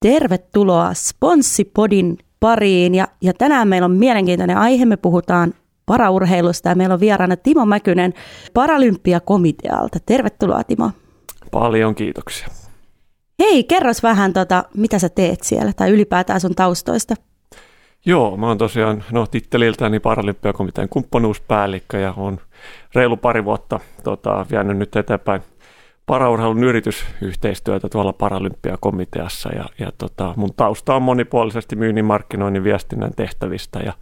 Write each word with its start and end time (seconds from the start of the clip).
Tervetuloa 0.00 0.94
Sponssipodin 0.94 2.18
pariin 2.40 2.94
ja, 2.94 3.08
ja 3.22 3.32
tänään 3.34 3.68
meillä 3.68 3.84
on 3.84 3.96
mielenkiintoinen 3.96 4.56
aihe. 4.56 4.84
Me 4.84 4.96
puhutaan 4.96 5.54
paraurheilusta 5.86 6.68
ja 6.68 6.74
meillä 6.74 6.92
on 6.92 7.00
vieraana 7.00 7.36
Timo 7.36 7.66
Mäkynen 7.66 8.14
Paralympiakomitealta. 8.54 9.98
Tervetuloa 10.06 10.64
Timo. 10.64 10.90
Paljon 11.50 11.94
kiitoksia. 11.94 12.48
Hei, 13.38 13.64
kerros 13.64 14.02
vähän, 14.02 14.32
tota, 14.32 14.64
mitä 14.76 14.98
sä 14.98 15.08
teet 15.08 15.42
siellä 15.42 15.72
tai 15.72 15.90
ylipäätään 15.90 16.40
sun 16.40 16.54
taustoista. 16.54 17.14
Joo, 18.06 18.36
mä 18.36 18.46
oon 18.46 18.58
tosiaan 18.58 19.04
no, 19.12 19.26
titteliltäni 19.26 20.00
Paralympiakomitean 20.00 20.88
kumppanuuspäällikkö 20.88 21.98
ja 21.98 22.14
on 22.16 22.40
reilu 22.94 23.16
pari 23.16 23.44
vuotta 23.44 23.80
tota, 24.04 24.46
vienyt 24.50 24.76
nyt 24.76 24.96
eteenpäin 24.96 25.42
paraurheilun 26.08 26.64
yritysyhteistyötä 26.64 27.88
tuolla 27.88 28.12
Paralympiakomiteassa 28.12 29.48
ja, 29.54 29.64
ja 29.78 29.92
tota, 29.98 30.34
mun 30.36 30.54
tausta 30.56 30.94
on 30.94 31.02
monipuolisesti 31.02 31.76
myynnin, 31.76 32.04
markkinoinnin, 32.04 32.64
viestinnän 32.64 33.10
tehtävistä 33.16 33.78
ja, 33.78 33.92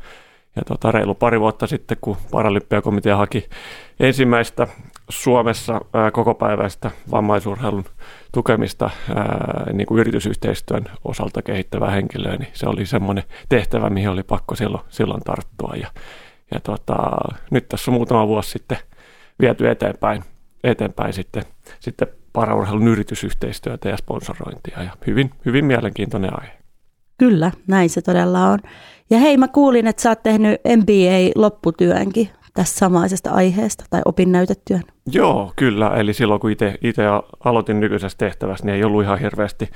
ja 0.57 0.63
tota, 0.67 0.93
reilu 0.93 1.15
pari 1.15 1.41
vuotta 1.41 1.67
sitten, 1.67 1.97
kun 2.01 2.17
Paralympiakomitea 2.31 3.17
haki 3.17 3.49
ensimmäistä 4.01 4.67
Suomessa 5.09 5.81
ää, 5.93 6.11
kokopäiväistä 6.11 6.91
vammaisurheilun 7.11 7.85
tukemista 8.33 8.91
ää, 9.15 9.67
niin 9.73 9.87
kuin 9.87 10.01
yritysyhteistyön 10.01 10.85
osalta 11.05 11.43
kehittävää 11.43 11.91
henkilöä, 11.91 12.37
niin 12.37 12.51
se 12.53 12.69
oli 12.69 12.87
semmoinen 12.87 13.25
tehtävä, 13.49 13.91
mihin 13.91 14.11
oli 14.11 14.23
pakko 14.23 14.55
silloin, 14.55 14.85
silloin 14.89 15.23
tarttua. 15.25 15.73
Ja, 15.81 15.89
ja 16.55 16.61
tota, 16.61 16.97
nyt 17.51 17.69
tässä 17.69 17.91
on 17.91 17.95
muutama 17.95 18.29
vuosi 18.29 18.51
sitten 18.51 18.79
viety 19.41 19.71
eteenpäin, 19.71 20.25
eteenpäin 20.65 21.13
sitten, 21.13 21.43
sitten 21.81 22.09
paraurheilun 22.33 22.89
yritysyhteistyötä 22.89 23.89
ja 23.89 23.97
sponsorointia 23.97 24.83
ja 24.83 24.91
hyvin, 25.07 25.31
hyvin 25.45 25.65
mielenkiintoinen 25.65 26.41
aihe. 26.41 26.53
Kyllä, 27.19 27.53
näin 27.67 27.91
se 27.91 28.03
todella 28.03 28.47
on. 28.47 28.59
Ja 29.11 29.19
hei, 29.19 29.37
mä 29.37 29.49
kuulin, 29.49 29.87
että 29.87 30.03
sä 30.03 30.09
oot 30.09 30.23
tehnyt 30.23 30.61
MBA-lopputyönkin 30.77 32.29
tästä 32.55 32.79
samaisesta 32.79 33.31
aiheesta 33.31 33.85
tai 33.91 34.03
opinnäytetyön. 34.05 34.83
Joo, 35.13 35.53
kyllä. 35.57 35.95
Eli 35.97 36.13
silloin 36.13 36.41
kun 36.41 36.51
itse 36.51 37.05
aloitin 37.45 37.81
nykyisessä 37.81 38.19
tehtävässä, 38.19 38.67
niin 38.67 38.75
ei 38.75 38.85
ollut 38.85 39.03
ihan 39.03 39.19
hirveästi, 39.19 39.69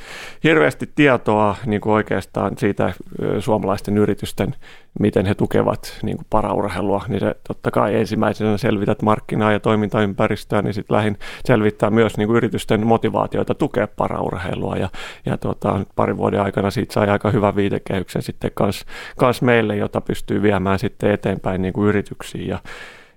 hirveästi 0.45 0.91
tietoa 0.95 1.57
niin 1.67 1.81
kuin 1.81 1.93
oikeastaan 1.93 2.53
siitä 2.59 2.93
suomalaisten 3.39 3.99
yritysten, 3.99 4.55
miten 5.01 5.27
he 5.27 5.35
tukevat 5.35 5.99
niin 6.03 6.17
kuin 6.17 6.27
paraurheilua. 6.31 7.05
Niin 7.09 7.21
se 7.21 7.35
totta 7.49 7.71
kai 7.71 7.97
ensimmäisenä 7.97 8.57
selvität 8.57 9.03
markkinaa 9.03 9.53
ja 9.53 9.61
toimintaympäristöä, 9.61 10.63
niin 10.63 10.75
sitten 10.75 10.97
lähin 10.97 11.19
selvittää 11.45 11.91
myös 11.91 12.17
niin 12.17 12.27
kuin 12.27 12.37
yritysten 12.37 12.87
motivaatioita 12.87 13.55
tukea 13.55 13.89
paraurheilua. 13.97 14.77
Ja, 14.77 14.89
ja 15.27 15.37
tota, 15.37 15.81
parin 15.97 16.17
vuoden 16.17 16.43
aikana 16.43 16.71
siitä 16.71 16.93
sai 16.93 17.09
aika 17.09 17.31
hyvän 17.31 17.57
viitekehyksen 17.57 18.23
sitten 18.23 18.51
kans, 18.55 18.85
kans 19.17 19.43
meille, 19.43 19.77
jota 19.77 20.01
pystyy 20.01 20.43
viemään 20.43 20.79
sitten 20.79 21.11
eteenpäin 21.11 21.63
niin 21.63 21.73
kuin 21.73 21.89
yrityksiin. 21.89 22.49
Ja, 22.49 22.59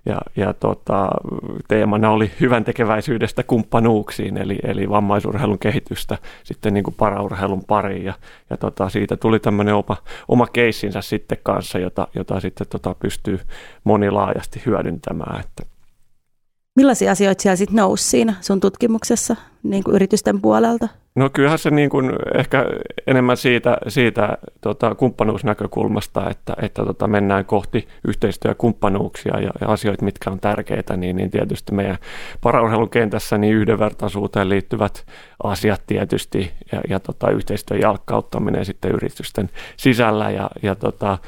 ja, 0.06 0.18
ja 0.36 0.54
tota, 0.54 1.08
teemana 1.68 2.10
oli 2.10 2.30
hyvän 2.40 2.64
tekeväisyydestä 2.64 3.42
kumppanuuksiin, 3.42 4.36
eli, 4.36 4.58
eli 4.62 4.90
vammaisurheilun 4.90 5.58
kehitystä 5.58 6.18
sitten 6.42 6.74
niin 6.74 6.84
kuin 6.84 6.94
paraurheilun 6.98 7.64
pariin. 7.64 8.04
Ja, 8.04 8.14
ja 8.50 8.56
tota, 8.56 8.88
siitä 8.88 9.16
tuli 9.16 9.40
tämmöinen 9.40 9.74
oma, 9.74 9.96
oma 10.28 10.46
keissinsä 10.46 11.00
sitten 11.00 11.38
kanssa, 11.42 11.78
jota, 11.78 12.08
jota 12.14 12.40
sitten 12.40 12.66
tota, 12.70 12.94
pystyy 12.94 13.40
monilaajasti 13.84 14.62
hyödyntämään. 14.66 15.40
Että. 15.40 15.62
Millaisia 16.76 17.12
asioita 17.12 17.42
siellä 17.42 17.56
sitten 17.56 17.76
nousi 17.76 18.04
siinä 18.04 18.34
sun 18.40 18.60
tutkimuksessa 18.60 19.36
niin 19.62 19.84
kuin 19.84 19.94
yritysten 19.94 20.40
puolelta? 20.40 20.88
No 21.16 21.30
kyllähän 21.32 21.58
se 21.58 21.70
niin 21.70 21.90
kuin 21.90 22.12
ehkä 22.34 22.66
enemmän 23.06 23.36
siitä, 23.36 23.78
siitä 23.88 24.38
tota, 24.60 24.94
kumppanuusnäkökulmasta, 24.94 26.30
että, 26.30 26.54
että 26.62 26.84
tota, 26.84 27.08
mennään 27.08 27.44
kohti 27.44 27.88
yhteistyökumppanuuksia 28.08 29.40
ja, 29.40 29.50
ja 29.60 29.68
asioita, 29.68 30.04
mitkä 30.04 30.30
on 30.30 30.40
tärkeitä, 30.40 30.96
niin, 30.96 31.16
niin 31.16 31.30
tietysti 31.30 31.74
meidän 31.74 31.98
paraurheilun 32.40 32.90
kentässä 32.90 33.38
niin 33.38 33.54
yhdenvertaisuuteen 33.54 34.48
liittyvät 34.48 35.06
asiat 35.42 35.82
tietysti 35.86 36.52
ja, 36.72 36.80
ja 36.88 37.00
tota, 37.00 37.30
yhteistyön 37.30 37.80
jalkkauttaminen 37.80 38.64
sitten 38.64 38.90
yritysten 38.90 39.50
sisällä 39.76 40.30
ja, 40.30 40.50
ja 40.62 40.74
tota, 40.74 41.18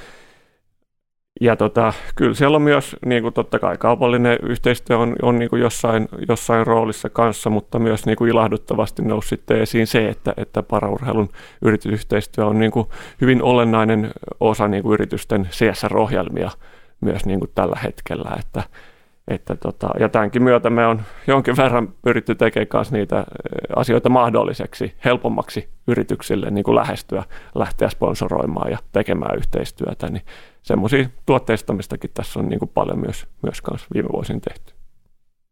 ja 1.40 1.56
tota, 1.56 1.92
kyllä 2.14 2.34
siellä 2.34 2.56
on 2.56 2.62
myös 2.62 2.96
niin 3.06 3.22
kuin 3.22 3.34
totta 3.34 3.58
kai 3.58 3.76
kaupallinen 3.78 4.38
yhteistyö 4.42 4.98
on, 4.98 5.16
on 5.22 5.38
niin 5.38 5.50
kuin 5.50 5.62
jossain, 5.62 6.08
jossain 6.28 6.66
roolissa 6.66 7.10
kanssa, 7.10 7.50
mutta 7.50 7.78
myös 7.78 8.06
niin 8.06 8.16
kuin 8.16 8.30
ilahduttavasti 8.30 9.02
nousi 9.02 9.28
sitten 9.28 9.60
esiin 9.60 9.86
se, 9.86 10.08
että, 10.08 10.34
että 10.36 10.62
paraurheilun 10.62 11.28
yritysyhteistyö 11.62 12.46
on 12.46 12.58
niin 12.58 12.70
kuin 12.70 12.86
hyvin 13.20 13.42
olennainen 13.42 14.10
osa 14.40 14.68
niin 14.68 14.82
kuin 14.82 14.94
yritysten 14.94 15.48
CSR-ohjelmia 15.50 16.50
myös 17.00 17.26
niin 17.26 17.38
kuin 17.40 17.50
tällä 17.54 17.76
hetkellä, 17.82 18.36
että, 18.40 18.62
että 19.28 19.56
tota, 19.56 19.88
ja 20.00 20.08
tämänkin 20.08 20.42
myötä 20.42 20.70
me 20.70 20.86
on 20.86 21.02
jonkin 21.26 21.56
verran 21.56 21.88
pyritty 22.02 22.34
tekemään 22.34 22.66
kanssa 22.66 22.96
niitä 22.96 23.24
asioita 23.76 24.08
mahdolliseksi, 24.08 24.94
helpommaksi 25.04 25.68
yrityksille 25.86 26.50
niin 26.50 26.64
kuin 26.64 26.74
lähestyä, 26.74 27.24
lähteä 27.54 27.88
sponsoroimaan 27.88 28.70
ja 28.70 28.78
tekemään 28.92 29.36
yhteistyötä, 29.36 30.08
niin 30.08 30.22
semmoisia 30.62 31.08
tuotteistamistakin 31.26 32.10
tässä 32.14 32.40
on 32.40 32.48
niin 32.48 32.58
kuin 32.58 32.70
paljon 32.74 32.98
myös, 32.98 33.26
myös 33.42 33.62
kanssa 33.62 33.88
viime 33.94 34.08
vuosina 34.12 34.40
tehty. 34.40 34.75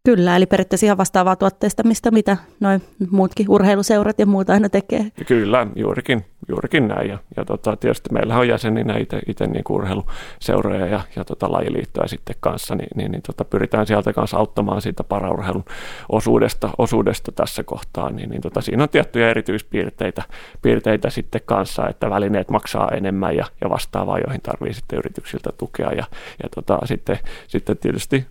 Kyllä, 0.06 0.36
eli 0.36 0.46
periaatteessa 0.46 0.86
ihan 0.86 0.98
vastaavaa 0.98 1.36
tuotteistamista, 1.36 2.10
mitä 2.10 2.36
noin 2.60 2.82
muutkin 3.10 3.50
urheiluseurat 3.50 4.18
ja 4.18 4.26
muuta 4.26 4.52
aina 4.52 4.68
tekee. 4.68 5.06
Kyllä, 5.26 5.66
juurikin, 5.76 6.24
juurikin 6.48 6.88
näin. 6.88 7.08
Ja, 7.08 7.18
ja 7.36 7.44
tota, 7.44 7.76
tietysti 7.76 8.12
meillä 8.12 8.38
on 8.38 8.48
jäseninä 8.48 8.94
itse 9.26 9.46
niin 9.46 9.64
urheiluseuroja 9.68 10.86
ja, 10.86 11.00
ja 11.16 11.24
tota, 11.24 11.52
lajiliittoja 11.52 12.08
sitten 12.08 12.36
kanssa, 12.40 12.74
niin, 12.74 12.88
niin, 12.94 13.12
niin 13.12 13.22
tota, 13.22 13.44
pyritään 13.44 13.86
sieltä 13.86 14.12
kanssa 14.12 14.36
auttamaan 14.36 14.82
siitä 14.82 15.04
paraurheilun 15.04 15.64
osuudesta, 16.08 16.70
osuudesta 16.78 17.32
tässä 17.32 17.62
kohtaa. 17.62 18.10
Niin, 18.10 18.30
niin 18.30 18.42
tota, 18.42 18.60
siinä 18.60 18.82
on 18.82 18.88
tiettyjä 18.88 19.30
erityispiirteitä 19.30 20.22
piirteitä 20.62 21.10
sitten 21.10 21.40
kanssa, 21.44 21.88
että 21.88 22.10
välineet 22.10 22.50
maksaa 22.50 22.88
enemmän 22.88 23.36
ja, 23.36 23.46
ja 23.60 23.70
vastaavaa, 23.70 24.18
joihin 24.18 24.40
tarvii 24.42 24.74
sitten 24.74 24.98
yrityksiltä 24.98 25.50
tukea. 25.58 25.92
Ja, 25.92 26.04
ja 26.42 26.48
tota, 26.54 26.78
sitten, 26.84 27.18
sitten 27.48 27.78
tietysti 27.78 28.26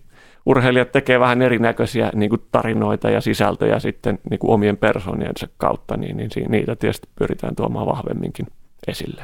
urheilijat 0.46 0.92
tekee 0.92 1.20
vähän 1.20 1.42
erinäköisiä 1.42 2.10
niin 2.14 2.30
kuin 2.30 2.42
tarinoita 2.52 3.10
ja 3.10 3.20
sisältöjä 3.20 3.78
sitten 3.78 4.18
niin 4.30 4.38
kuin 4.38 4.50
omien 4.50 4.76
persooniensa 4.76 5.48
kautta, 5.56 5.96
niin, 5.96 6.16
niin 6.16 6.30
niitä 6.48 6.76
tietysti 6.76 7.08
pyritään 7.18 7.56
tuomaan 7.56 7.86
vahvemminkin 7.86 8.46
esille. 8.88 9.22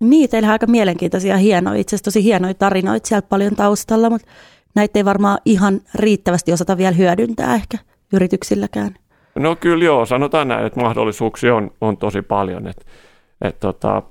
Niin, 0.00 0.30
teillä 0.30 0.46
on 0.46 0.52
aika 0.52 0.66
mielenkiintoisia 0.66 1.36
hienoja, 1.36 1.80
itse 1.80 1.96
asiassa 1.96 2.04
tosi 2.04 2.24
hienoja 2.24 2.54
tarinoita 2.54 3.08
siellä 3.08 3.26
paljon 3.28 3.56
taustalla, 3.56 4.10
mutta 4.10 4.28
näitä 4.74 4.98
ei 4.98 5.04
varmaan 5.04 5.38
ihan 5.44 5.80
riittävästi 5.94 6.52
osata 6.52 6.76
vielä 6.76 6.92
hyödyntää 6.92 7.54
ehkä 7.54 7.78
yrityksilläkään. 8.12 8.94
No 9.34 9.56
kyllä 9.56 9.84
joo, 9.84 10.06
sanotaan 10.06 10.48
näin, 10.48 10.66
että 10.66 10.80
mahdollisuuksia 10.80 11.54
on, 11.54 11.70
on 11.80 11.96
tosi 11.96 12.22
paljon. 12.22 12.66
Että, 12.66 12.84
että 13.42 13.60
tota, 13.60 14.02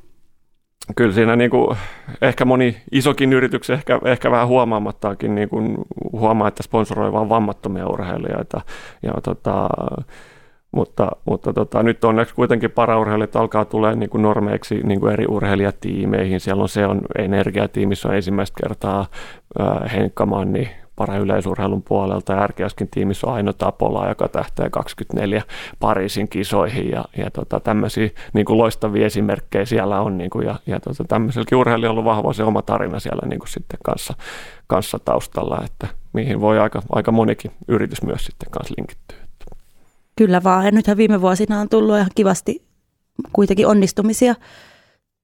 kyllä 0.95 1.13
siinä 1.13 1.35
niin 1.35 1.51
kuin, 1.51 1.77
ehkä 2.21 2.45
moni 2.45 2.77
isokin 2.91 3.33
yritys 3.33 3.69
ehkä, 3.69 3.99
ehkä 4.05 4.31
vähän 4.31 4.47
huomaamattakin 4.47 5.35
niin 5.35 5.49
kuin 5.49 5.77
huomaa, 6.11 6.47
että 6.47 6.63
sponsoroi 6.63 7.11
vain 7.11 7.29
vammattomia 7.29 7.87
urheilijoita. 7.87 8.61
Ja, 9.03 9.13
tota, 9.23 9.69
mutta, 10.71 11.11
mutta 11.25 11.53
tota, 11.53 11.83
nyt 11.83 12.03
onneksi 12.03 12.35
kuitenkin 12.35 12.71
paraurheilijat 12.71 13.35
alkaa 13.35 13.65
tulee 13.65 13.95
niin 13.95 14.09
kuin 14.09 14.21
normeiksi 14.21 14.75
niin 14.83 14.99
kuin 14.99 15.13
eri 15.13 15.25
urheilijatiimeihin. 15.27 16.39
Siellä 16.39 16.63
on 16.63 16.69
se 16.69 16.85
on 16.85 17.01
energiatiimissä 17.17 18.09
on 18.09 18.15
ensimmäistä 18.15 18.57
kertaa 18.63 19.05
äh, 19.61 19.93
Henkka 19.93 20.25
Manni, 20.25 20.71
parayleisurheilun 21.01 21.83
puolelta. 21.83 22.33
Ja 22.33 22.41
Ärkeäskin 22.41 22.87
tiimissä 22.91 23.27
on 23.27 23.33
Aino 23.33 23.53
Tapola, 23.53 24.09
joka 24.09 24.27
tähtää 24.27 24.69
24 24.69 25.43
Pariisin 25.79 26.27
kisoihin 26.27 26.91
ja, 26.91 27.05
ja 27.17 27.31
tota, 27.31 27.59
tämmöisiä 27.59 28.09
niin 28.33 28.45
kuin 28.45 28.57
loistavia 28.57 29.05
esimerkkejä 29.05 29.65
siellä 29.65 30.01
on. 30.01 30.17
Niin 30.17 30.29
kuin, 30.29 30.45
ja 30.45 30.55
ja 30.65 30.79
tota, 30.79 31.03
tämmöiselläkin 31.03 31.57
urheilijalla 31.57 31.99
on 31.99 32.05
vahva 32.05 32.33
se 32.33 32.43
oma 32.43 32.61
tarina 32.61 32.99
siellä 32.99 33.27
niin 33.27 33.39
kuin 33.39 33.49
sitten 33.49 33.79
kanssa, 33.83 34.13
kanssa 34.67 34.99
taustalla, 35.05 35.61
että 35.65 35.87
mihin 36.13 36.41
voi 36.41 36.59
aika, 36.59 36.81
aika 36.89 37.11
monikin 37.11 37.51
yritys 37.67 38.03
myös 38.03 38.25
sitten 38.25 38.51
kanssa 38.51 38.73
linkittyä. 38.77 39.17
Kyllä 40.15 40.43
vaan. 40.43 40.65
Ja 40.65 40.71
nythän 40.71 40.97
viime 40.97 41.21
vuosina 41.21 41.59
on 41.59 41.69
tullut 41.69 41.95
ihan 41.95 42.11
kivasti 42.15 42.63
kuitenkin 43.33 43.67
onnistumisia 43.67 44.35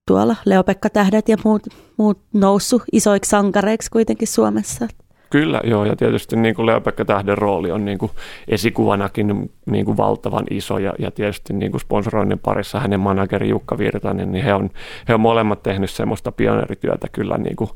tuolla 0.08 0.36
Leopekka 0.46 0.90
Tähdet 0.90 1.30
ja 1.30 1.38
muut, 1.44 1.64
muut 1.98 2.20
noussut 2.34 2.84
isoiksi 2.92 3.30
sankareiksi 3.30 3.92
kuitenkin 3.92 4.28
Suomessa. 4.28 4.88
Kyllä, 5.30 5.62
joo, 5.64 5.86
ja 5.86 5.96
tietysti 5.96 6.36
niin 6.36 6.56
kuin 6.56 6.66
Leo-Pekka 6.66 7.06
Tähden 7.06 7.38
rooli 7.38 7.72
on 7.72 7.86
niin 7.86 7.98
kuin 7.98 8.12
esikuvanakin 8.48 9.50
niin 9.66 9.86
kuin 9.86 9.98
valtavan 9.98 10.46
iso, 10.50 10.78
ja, 10.78 10.94
ja 11.00 11.12
tietysti 11.12 11.54
niin 11.54 11.72
kuin 11.72 11.82
sponsoroinnin 11.82 12.40
parissa 12.40 12.80
hänen 12.80 13.00
manageri 13.00 13.50
Jukka 13.50 13.78
Virtanen, 13.78 14.32
niin 14.32 14.46
he 14.46 14.54
on, 14.54 14.70
he 15.08 15.14
on 15.14 15.20
molemmat 15.20 15.64
tehnyt 15.64 15.90
semmoista 15.90 16.32
pioneerityötä 16.32 17.08
kyllä 17.12 17.38
niin 17.38 17.56
kuin 17.56 17.70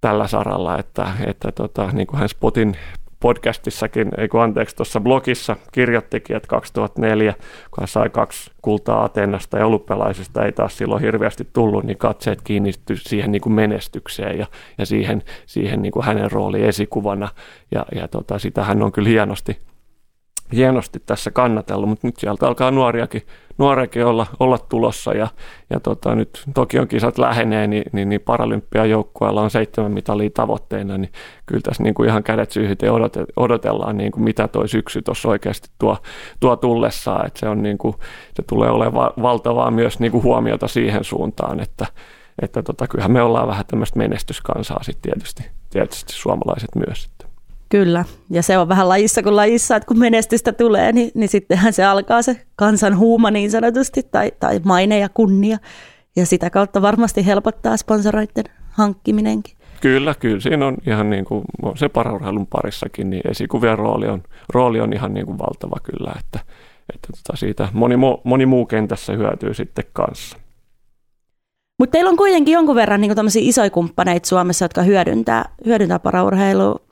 tällä 0.00 0.26
saralla, 0.26 0.78
että, 0.78 1.08
että 1.26 1.52
tota, 1.52 1.90
niin 1.92 2.06
kuin 2.06 2.20
hän 2.20 2.28
spotin 2.28 2.76
podcastissakin, 3.22 4.08
ei 4.18 4.28
kun 4.28 4.42
anteeksi, 4.42 4.76
tuossa 4.76 5.00
blogissa 5.00 5.56
kirjoittikin, 5.72 6.36
että 6.36 6.48
2004, 6.48 7.34
kun 7.70 7.80
hän 7.80 7.88
sai 7.88 8.10
kaksi 8.10 8.50
kultaa 8.62 9.04
Ateenasta 9.04 9.58
ja 9.58 9.66
olympialaisista 9.66 10.44
ei 10.44 10.52
taas 10.52 10.78
silloin 10.78 11.02
hirveästi 11.02 11.48
tullut, 11.52 11.84
niin 11.84 11.98
katseet 11.98 12.42
kiinnitty 12.42 12.96
siihen 12.96 13.32
niin 13.32 13.42
kuin 13.42 13.52
menestykseen 13.52 14.38
ja, 14.38 14.46
ja 14.78 14.86
siihen, 14.86 15.22
siihen 15.46 15.82
niin 15.82 15.92
kuin 15.92 16.04
hänen 16.04 16.32
rooli 16.32 16.64
esikuvana. 16.64 17.28
Ja, 17.70 17.86
ja 17.94 18.08
tota, 18.08 18.38
sitä 18.38 18.64
hän 18.64 18.82
on 18.82 18.92
kyllä 18.92 19.08
hienosti 19.08 19.58
hienosti 20.52 21.02
tässä 21.06 21.30
kannatellut, 21.30 21.88
mutta 21.88 22.06
nyt 22.06 22.16
sieltä 22.16 22.46
alkaa 22.46 22.70
nuoriakin, 22.70 23.22
nuoriakin 23.58 24.06
olla, 24.06 24.26
olla 24.40 24.58
tulossa 24.58 25.12
ja, 25.12 25.28
ja 25.70 25.80
tota, 25.80 26.14
nyt 26.14 26.42
Tokion 26.54 26.88
kisat 26.88 27.18
lähenee, 27.18 27.66
niin, 27.66 27.84
niin, 27.92 28.08
niin 28.08 28.20
paralympiajoukkueella 28.20 29.42
on 29.42 29.50
seitsemän 29.50 29.92
mitalia 29.92 30.30
tavoitteena, 30.34 30.98
niin 30.98 31.12
kyllä 31.46 31.60
tässä 31.62 31.82
niin 31.82 31.94
kuin 31.94 32.08
ihan 32.08 32.22
kädet 32.22 32.50
syyhyt 32.50 32.82
odotellaan, 33.36 33.96
niin 33.96 34.12
kuin 34.12 34.24
mitä 34.24 34.48
toi 34.48 34.68
syksy 34.68 35.02
tuossa 35.02 35.28
oikeasti 35.28 35.68
tuo, 35.78 35.96
tuo 36.40 36.56
tullessaan, 36.56 37.26
että 37.26 37.40
se, 37.40 37.48
on 37.48 37.62
niin 37.62 37.78
kuin, 37.78 37.94
se 38.34 38.42
tulee 38.42 38.70
olemaan 38.70 39.12
valtavaa 39.22 39.70
myös 39.70 40.00
niin 40.00 40.12
kuin 40.12 40.24
huomiota 40.24 40.68
siihen 40.68 41.04
suuntaan, 41.04 41.60
että, 41.60 41.86
että 42.42 42.62
tota, 42.62 42.86
kyllähän 42.86 43.12
me 43.12 43.22
ollaan 43.22 43.48
vähän 43.48 43.66
tämmöistä 43.66 43.98
menestyskansaa 43.98 44.82
sitten 44.82 45.12
tietysti, 45.12 45.42
tietysti 45.70 46.12
suomalaiset 46.12 46.70
myös. 46.86 47.12
Kyllä, 47.72 48.04
ja 48.30 48.42
se 48.42 48.58
on 48.58 48.68
vähän 48.68 48.88
lajissa 48.88 49.22
kuin 49.22 49.36
lajissa, 49.36 49.76
että 49.76 49.86
kun 49.86 49.98
menestystä 49.98 50.52
tulee, 50.52 50.92
niin, 50.92 51.10
niin 51.14 51.28
sittenhän 51.28 51.72
se 51.72 51.84
alkaa 51.84 52.22
se 52.22 52.42
kansan 52.56 52.98
huuma 52.98 53.30
niin 53.30 53.50
sanotusti, 53.50 54.02
tai, 54.02 54.32
tai 54.40 54.60
maine 54.64 54.98
ja 54.98 55.08
kunnia, 55.08 55.58
ja 56.16 56.26
sitä 56.26 56.50
kautta 56.50 56.82
varmasti 56.82 57.26
helpottaa 57.26 57.76
sponsoroiden 57.76 58.44
hankkiminenkin. 58.70 59.56
Kyllä, 59.80 60.14
kyllä. 60.14 60.40
Siinä 60.40 60.66
on 60.66 60.76
ihan 60.86 61.10
niin 61.10 61.24
kuin 61.24 61.44
se 61.74 61.88
paraurheilun 61.88 62.46
parissakin, 62.46 63.10
niin 63.10 63.22
esikuvien 63.30 63.78
rooli 63.78 64.06
on, 64.06 64.22
rooli 64.48 64.80
on 64.80 64.92
ihan 64.92 65.14
niin 65.14 65.26
kuin 65.26 65.38
valtava 65.38 65.76
kyllä, 65.82 66.12
että, 66.20 66.38
että 66.94 67.08
tota 67.16 67.36
siitä 67.36 67.68
moni, 67.72 67.94
moni 68.24 68.46
muu 68.46 68.66
kentässä 68.66 69.12
hyötyy 69.12 69.54
sitten 69.54 69.84
kanssa. 69.92 70.36
Mutta 71.78 71.92
teillä 71.92 72.10
on 72.10 72.16
kuitenkin 72.16 72.52
jonkun 72.52 72.74
verran 72.74 73.00
niin 73.00 73.12
isoja 73.36 73.70
kumppaneita 73.70 74.28
Suomessa, 74.28 74.64
jotka 74.64 74.82
hyödyntää, 74.82 75.44
hyödyntää 75.66 75.98
paraurheilua 75.98 76.91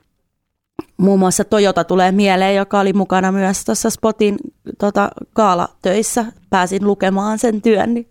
Muun 0.96 1.18
muassa 1.18 1.44
Toyota 1.44 1.84
tulee 1.84 2.12
mieleen, 2.12 2.56
joka 2.56 2.80
oli 2.80 2.92
mukana 2.92 3.32
myös 3.32 3.64
tuossa 3.64 3.90
Spotin 3.90 4.36
tota, 4.78 5.10
kaalatöissä. 5.32 6.24
Pääsin 6.50 6.86
lukemaan 6.86 7.38
sen 7.38 7.62
työn. 7.62 7.94
Niin. 7.94 8.06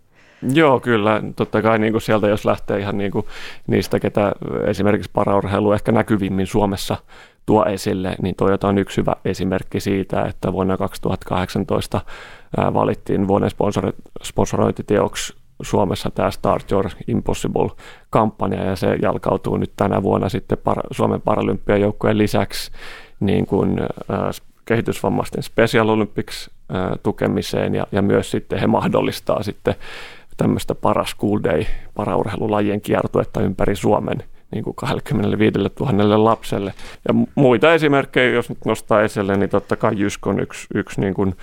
Joo, 0.52 0.80
kyllä. 0.80 1.22
Totta 1.36 1.62
kai 1.62 1.78
niin 1.78 1.92
kuin 1.92 2.02
sieltä, 2.02 2.28
jos 2.28 2.44
lähtee 2.44 2.78
ihan 2.78 2.98
niin 2.98 3.10
kuin 3.10 3.26
niistä, 3.66 4.00
ketä 4.00 4.32
esimerkiksi 4.66 5.10
paraurheilu 5.12 5.72
ehkä 5.72 5.92
näkyvimmin 5.92 6.46
Suomessa 6.46 6.96
tuo 7.46 7.64
esille, 7.64 8.16
niin 8.22 8.34
Toyota 8.34 8.68
on 8.68 8.78
yksi 8.78 8.96
hyvä 8.96 9.16
esimerkki 9.24 9.80
siitä, 9.80 10.24
että 10.24 10.52
vuonna 10.52 10.76
2018 10.76 12.00
valittiin 12.74 13.28
vuoden 13.28 13.50
sponsorointiteoksi 14.22 15.39
Suomessa 15.62 16.10
tämä 16.10 16.30
Start 16.30 16.72
Your 16.72 16.88
Impossible-kampanja 17.06 18.64
ja 18.64 18.76
se 18.76 18.96
jalkautuu 19.02 19.56
nyt 19.56 19.72
tänä 19.76 20.02
vuonna 20.02 20.28
sitten 20.28 20.58
Suomen 20.90 21.20
paralympiajoukkojen 21.20 22.18
lisäksi 22.18 22.70
niin 23.20 23.46
kuin, 23.46 23.80
äh, 23.80 24.40
kehitysvammaisten 24.64 25.42
Special 25.42 25.88
Olympics 25.88 26.50
äh, 26.74 26.98
tukemiseen 27.02 27.74
ja, 27.74 27.86
ja 27.92 28.02
myös 28.02 28.30
sitten 28.30 28.60
he 28.60 28.66
mahdollistaa 28.66 29.42
sitten 29.42 29.74
tämmöistä 30.36 30.74
para 30.74 31.04
school 31.04 31.38
day 31.44 31.64
paraurheilulajien 31.94 32.80
kiertuetta 32.80 33.40
ympäri 33.40 33.76
Suomen 33.76 34.22
niin 34.50 34.64
kuin 34.64 34.76
25 34.76 35.58
000 35.80 36.24
lapselle. 36.24 36.74
Ja 37.08 37.14
muita 37.34 37.74
esimerkkejä, 37.74 38.34
jos 38.34 38.48
nyt 38.48 38.64
nostaa 38.64 39.02
esille, 39.02 39.36
niin 39.36 39.50
totta 39.50 39.76
kai 39.76 39.92
Jysk 39.96 40.26
on 40.26 40.40
yksi, 40.40 40.66
yksi 40.74 41.00
niin 41.00 41.14
kuin 41.14 41.34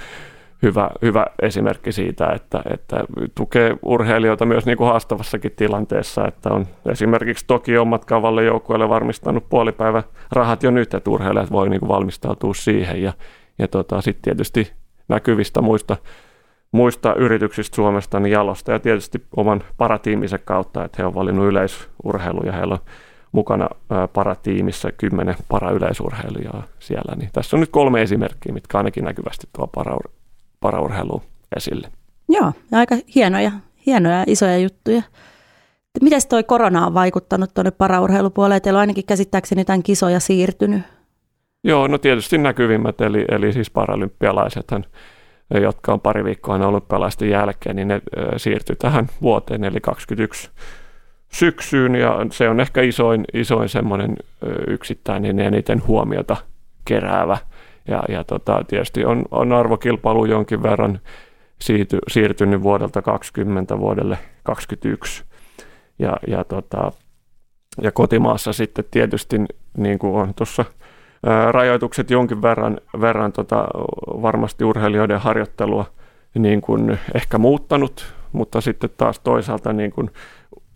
hyvä, 0.61 0.89
hyvä 1.01 1.25
esimerkki 1.41 1.91
siitä, 1.91 2.29
että, 2.29 2.61
että 2.73 3.03
tukee 3.35 3.77
urheilijoita 3.81 4.45
myös 4.45 4.65
niin 4.65 4.77
kuin 4.77 4.89
haastavassakin 4.89 5.51
tilanteessa, 5.55 6.27
että 6.27 6.49
on 6.49 6.65
esimerkiksi 6.85 7.45
toki 7.47 7.77
omat 7.77 8.05
kavalle 8.05 8.43
joukkueelle 8.43 8.89
varmistanut 8.89 9.49
puolipäivä 9.49 10.03
rahat 10.31 10.63
jo 10.63 10.71
nyt, 10.71 10.93
että 10.93 11.09
urheilijat 11.09 11.51
voi 11.51 11.69
niin 11.69 11.79
kuin 11.79 11.89
valmistautua 11.89 12.53
siihen 12.53 13.01
ja, 13.01 13.13
ja 13.59 13.67
tota, 13.67 14.01
sitten 14.01 14.21
tietysti 14.21 14.71
näkyvistä 15.07 15.61
muista, 15.61 15.97
muista 16.71 17.15
yrityksistä 17.15 17.75
Suomesta 17.75 18.19
niin 18.19 18.31
jalosta 18.31 18.71
ja 18.71 18.79
tietysti 18.79 19.23
oman 19.35 19.63
paratiimisen 19.77 20.39
kautta, 20.45 20.85
että 20.85 20.95
he 20.99 21.05
on 21.05 21.15
valinnut 21.15 21.47
yleisurheilu 21.47 22.41
ja 22.45 22.51
heillä 22.51 22.73
on 22.73 22.79
mukana 23.31 23.69
paratiimissä 24.13 24.91
kymmenen 24.91 25.35
parayleisurheilijaa 25.49 26.63
siellä. 26.79 27.15
Niin 27.15 27.29
tässä 27.33 27.55
on 27.55 27.59
nyt 27.59 27.69
kolme 27.69 28.01
esimerkkiä, 28.01 28.53
mitkä 28.53 28.77
ainakin 28.77 29.03
näkyvästi 29.03 29.47
tuo 29.55 29.67
para, 29.67 29.97
paraurheilu 30.59 31.23
esille. 31.55 31.91
Joo, 32.29 32.53
ja 32.71 32.77
aika 32.77 32.95
hienoja, 33.15 33.51
hienoja 33.85 34.23
isoja 34.27 34.57
juttuja. 34.57 35.01
Miten 36.01 36.21
toi 36.29 36.43
korona 36.43 36.87
on 36.87 36.93
vaikuttanut 36.93 37.53
tuonne 37.53 37.71
paraurheilupuolelle? 37.71 38.59
Teillä 38.59 38.77
on 38.77 38.81
ainakin 38.81 39.05
käsittääkseni 39.05 39.61
jotain 39.61 39.83
kisoja 39.83 40.19
siirtynyt. 40.19 40.81
Joo, 41.63 41.87
no 41.87 41.97
tietysti 41.97 42.37
näkyvimmät, 42.37 43.01
eli, 43.01 43.25
eli 43.29 43.53
siis 43.53 43.69
paralympialaisethan, 43.69 44.85
jotka 45.61 45.93
on 45.93 46.01
pari 46.01 46.23
viikkoa 46.23 46.53
aina 46.53 46.67
olympialaisten 46.67 47.29
jälkeen, 47.29 47.75
niin 47.75 47.87
ne 47.87 48.01
siirtyi 48.37 48.75
tähän 48.75 49.09
vuoteen, 49.21 49.63
eli 49.63 49.79
21 49.81 50.49
syksyyn, 51.31 51.95
ja 51.95 52.25
se 52.31 52.49
on 52.49 52.59
ehkä 52.59 52.81
isoin, 52.81 53.25
isoin 53.33 53.69
semmoinen 53.69 54.17
yksittäinen 54.67 55.39
eniten 55.39 55.87
huomiota 55.87 56.37
keräävä– 56.85 57.37
ja, 57.87 58.03
ja 58.09 58.23
tota, 58.23 58.63
tietysti 58.67 59.05
on, 59.05 59.25
on 59.31 59.53
arvokilpailu 59.53 60.25
jonkin 60.25 60.63
verran 60.63 60.99
siirty, 61.61 61.99
siirtynyt 62.07 62.63
vuodelta 62.63 63.01
20 63.01 63.79
vuodelle 63.79 64.17
2021. 64.43 65.23
Ja, 65.99 66.17
ja, 66.27 66.43
tota, 66.43 66.91
ja 67.81 67.91
kotimaassa 67.91 68.53
sitten 68.53 68.85
tietysti 68.91 69.37
niin 69.77 69.99
kuin 69.99 70.15
on 70.15 70.33
tuossa 70.33 70.65
rajoitukset 71.51 72.09
jonkin 72.11 72.41
verran, 72.41 72.77
verran 73.01 73.31
tota, 73.31 73.67
varmasti 74.21 74.63
urheilijoiden 74.63 75.19
harjoittelua 75.19 75.85
niin 76.35 76.61
kuin 76.61 76.99
ehkä 77.15 77.37
muuttanut, 77.37 78.13
mutta 78.31 78.61
sitten 78.61 78.89
taas 78.97 79.19
toisaalta 79.19 79.73
niin 79.73 79.91
kuin 79.91 80.11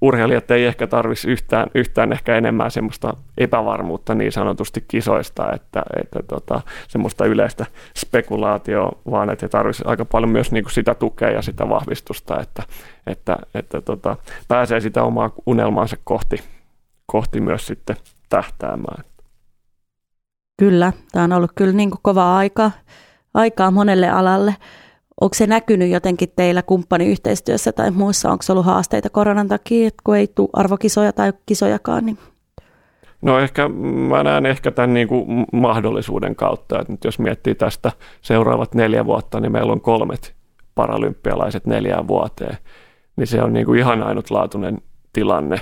urheilijat 0.01 0.51
ei 0.51 0.65
ehkä 0.65 0.87
tarvitsisi 0.87 1.31
yhtään, 1.31 1.67
yhtään 1.75 2.11
ehkä 2.11 2.35
enemmän 2.35 2.71
semmoista 2.71 3.13
epävarmuutta 3.37 4.15
niin 4.15 4.31
sanotusti 4.31 4.85
kisoista, 4.87 5.51
että, 5.53 5.83
että 6.01 6.19
tota, 6.27 6.61
semmoista 6.87 7.25
yleistä 7.25 7.65
spekulaatioa, 7.97 8.91
vaan 9.11 9.29
että 9.29 9.49
he 9.53 9.83
aika 9.85 10.05
paljon 10.05 10.31
myös 10.31 10.51
niin 10.51 10.63
kuin 10.63 10.73
sitä 10.73 10.95
tukea 10.95 11.29
ja 11.29 11.41
sitä 11.41 11.69
vahvistusta, 11.69 12.39
että, 12.39 12.63
että, 13.07 13.37
että 13.55 13.81
tota, 13.81 14.17
pääsee 14.47 14.79
sitä 14.79 15.03
omaa 15.03 15.31
unelmaansa 15.45 15.97
kohti, 16.03 16.43
kohti 17.05 17.41
myös 17.41 17.67
sitten 17.67 17.95
tähtäämään. 18.29 19.03
Kyllä, 20.59 20.93
tämä 21.11 21.23
on 21.23 21.33
ollut 21.33 21.51
kyllä 21.55 21.73
niin 21.73 21.89
kuin 21.89 21.99
kova 22.01 22.37
aika, 22.37 22.71
aikaa 23.33 23.71
monelle 23.71 24.09
alalle. 24.09 24.55
Onko 25.21 25.33
se 25.33 25.47
näkynyt 25.47 25.89
jotenkin 25.89 26.31
teillä 26.35 26.61
kumppaniyhteistyössä 26.61 27.71
tai 27.71 27.91
muissa? 27.91 28.31
Onko 28.31 28.43
ollut 28.49 28.65
haasteita 28.65 29.09
koronan 29.09 29.47
takia, 29.47 29.87
että 29.87 30.01
kun 30.03 30.15
ei 30.15 30.27
tule 30.27 30.49
arvokisoja 30.53 31.13
tai 31.13 31.33
kisojakaan? 31.45 32.05
Niin... 32.05 32.17
No 33.21 33.39
ehkä 33.39 33.69
mä 34.09 34.23
näen 34.23 34.45
ehkä 34.45 34.71
tämän 34.71 34.93
niin 34.93 35.07
kuin 35.07 35.45
mahdollisuuden 35.53 36.35
kautta, 36.35 36.79
että 36.79 36.93
nyt 36.93 37.03
jos 37.03 37.19
miettii 37.19 37.55
tästä 37.55 37.91
seuraavat 38.21 38.75
neljä 38.75 39.05
vuotta, 39.05 39.39
niin 39.39 39.51
meillä 39.51 39.73
on 39.73 39.81
kolmet 39.81 40.35
paralympialaiset 40.75 41.65
neljään 41.65 42.07
vuoteen, 42.07 42.57
niin 43.15 43.27
se 43.27 43.43
on 43.43 43.53
niin 43.53 43.65
kuin 43.65 43.79
ihan 43.79 44.03
ainutlaatuinen 44.03 44.77
tilanne. 45.13 45.61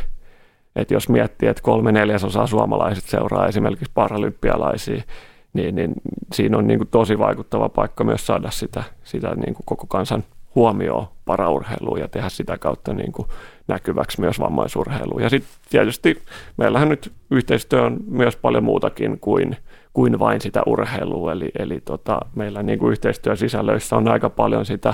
Että 0.75 0.93
jos 0.93 1.09
miettii, 1.09 1.49
että 1.49 1.63
kolme 1.63 1.91
neljäsosaa 1.91 2.47
suomalaiset 2.47 3.03
seuraa 3.03 3.47
esimerkiksi 3.47 3.91
paralympialaisia, 3.93 5.03
niin, 5.53 5.75
niin 5.75 5.93
siinä 6.33 6.57
on 6.57 6.67
niin 6.67 6.79
kuin 6.79 6.87
tosi 6.91 7.19
vaikuttava 7.19 7.69
paikka 7.69 8.03
myös 8.03 8.27
saada 8.27 8.51
sitä, 8.51 8.83
sitä 9.03 9.35
niin 9.35 9.53
kuin 9.53 9.65
koko 9.65 9.87
kansan 9.87 10.23
huomioon 10.55 11.07
paraurheiluun 11.25 11.99
ja 11.99 12.07
tehdä 12.07 12.29
sitä 12.29 12.57
kautta 12.57 12.93
niin 12.93 13.11
kuin 13.11 13.27
näkyväksi 13.67 14.21
myös 14.21 14.39
vammaisurheiluun. 14.39 15.21
Ja 15.21 15.29
sitten 15.29 15.51
tietysti 15.69 16.21
meillähän 16.57 16.89
nyt 16.89 17.11
yhteistyö 17.31 17.81
on 17.81 17.97
myös 18.07 18.35
paljon 18.35 18.63
muutakin 18.63 19.19
kuin, 19.19 19.57
kuin 19.93 20.19
vain 20.19 20.41
sitä 20.41 20.61
urheilua, 20.65 21.31
eli, 21.31 21.51
eli 21.59 21.81
tota, 21.85 22.19
meillä 22.35 22.63
niin 22.63 22.79
kuin 22.79 22.91
yhteistyösisällöissä 22.91 23.95
on 23.95 24.07
aika 24.07 24.29
paljon 24.29 24.65
sitä 24.65 24.93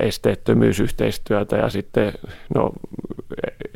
esteettömyysyhteistyötä 0.00 1.56
ja 1.56 1.70
sitten 1.70 2.12
no, 2.54 2.72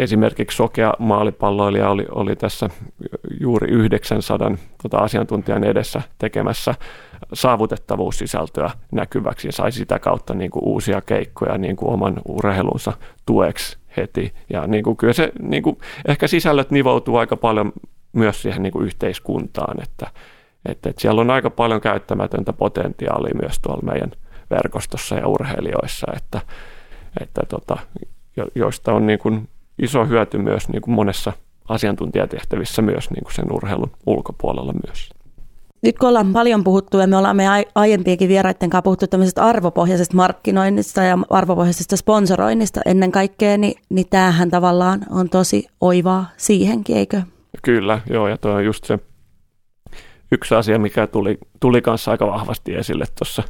esimerkiksi 0.01 0.57
sokea 0.57 0.95
maalipalloilija 0.99 1.91
oli, 1.91 2.07
oli 2.11 2.37
tässä 2.37 2.71
juuri 3.41 3.73
900 3.73 4.51
tota, 4.83 4.99
asiantuntijan 4.99 5.65
edessä 5.65 6.03
tekemässä 6.19 6.75
saavutettavuussisältöä 7.33 8.71
näkyväksi 8.93 9.49
ja 9.49 9.53
sai 9.53 9.73
sitä 9.73 9.99
kautta 9.99 10.35
niin 10.35 10.51
kuin 10.51 10.65
uusia 10.65 11.01
keikkoja 11.01 11.59
niin 11.59 11.77
kuin 11.77 11.93
oman 11.93 12.17
urheilunsa 12.29 12.93
tueksi 13.27 13.79
heti. 13.97 14.33
Ja 14.51 14.67
niin 14.67 14.85
kuin, 14.85 14.97
kyllä 14.97 15.13
se, 15.13 15.33
niin 15.43 15.63
kuin, 15.63 15.79
ehkä 16.09 16.29
sisällöt 16.29 16.71
nivoutuu 16.71 17.17
aika 17.17 17.37
paljon 17.37 17.73
myös 18.13 18.43
siihen 18.43 18.63
niin 18.63 18.73
kuin 18.73 18.87
yhteiskuntaan, 18.87 19.83
että, 19.83 20.07
että, 20.69 20.91
että 20.91 21.03
siellä 21.03 21.21
on 21.21 21.31
aika 21.31 21.51
paljon 21.51 21.81
käyttämätöntä 21.81 22.53
potentiaalia 22.53 23.35
myös 23.43 23.59
tuolla 23.59 23.83
meidän 23.83 24.11
verkostossa 24.51 25.15
ja 25.15 25.27
urheilijoissa, 25.27 26.07
että, 26.17 26.41
että 27.21 27.41
tota, 27.49 27.79
joista 28.55 28.93
on 28.93 29.07
niin 29.07 29.19
kuin 29.19 29.49
iso 29.83 30.05
hyöty 30.05 30.39
myös 30.39 30.69
niin 30.69 30.83
kuin 30.83 30.95
monessa 30.95 31.33
asiantuntijatehtävissä 31.69 32.83
myös 32.83 33.11
niin 33.11 33.25
kuin 33.25 33.35
sen 33.35 33.53
urheilun 33.53 33.91
ulkopuolella 34.07 34.73
myös. 34.87 35.11
Nyt 35.83 35.99
kun 35.99 36.09
ollaan 36.09 36.33
paljon 36.33 36.65
puhuttu 36.65 36.99
ja 36.99 37.07
me 37.07 37.17
ollaan 37.17 37.37
me 37.37 37.45
aiempienkin 37.75 38.29
vieraiden 38.29 38.71
kanssa 38.71 38.83
puhuttu 38.83 39.07
tämmöisestä 39.07 39.45
arvopohjaisesta 39.45 40.17
markkinoinnista 40.17 41.03
ja 41.03 41.19
arvopohjaisesta 41.31 41.97
sponsoroinnista 41.97 42.81
ennen 42.87 43.13
kaikkea, 43.13 43.59
niin, 43.59 43.75
niin 43.89 44.07
tämähän 44.11 44.51
tavallaan 44.51 45.01
on 45.11 45.29
tosi 45.29 45.67
oivaa 45.81 46.27
siihenkin, 46.37 46.97
eikö? 46.97 47.23
Kyllä, 47.63 48.01
joo, 48.11 48.29
ja 48.29 48.37
tuo 48.37 48.51
on 48.51 48.65
just 48.65 48.85
se 48.85 48.99
yksi 50.33 50.55
asia, 50.55 50.79
mikä 50.79 51.07
tuli, 51.07 51.39
tuli 51.61 51.83
kanssa 51.83 52.11
aika 52.11 52.27
vahvasti 52.27 52.75
esille 52.75 53.05
tuossa 53.19 53.43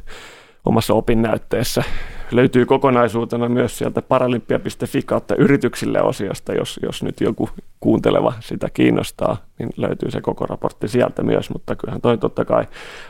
omassa 0.65 0.93
opinnäytteessä. 0.93 1.83
Löytyy 2.31 2.65
kokonaisuutena 2.65 3.49
myös 3.49 3.77
sieltä 3.77 4.01
paralympia.fi 4.01 5.01
kautta 5.01 5.35
yrityksille 5.35 6.01
osiosta, 6.01 6.53
jos, 6.53 6.79
jos 6.83 7.03
nyt 7.03 7.21
joku 7.21 7.49
kuunteleva 7.79 8.33
sitä 8.39 8.69
kiinnostaa, 8.73 9.37
niin 9.59 9.69
löytyy 9.77 10.11
se 10.11 10.21
koko 10.21 10.45
raportti 10.45 10.87
sieltä 10.87 11.23
myös, 11.23 11.49
mutta 11.49 11.75
kyllähän 11.75 12.01
toi 12.01 12.17
totta 12.17 12.45
kai 12.45 12.65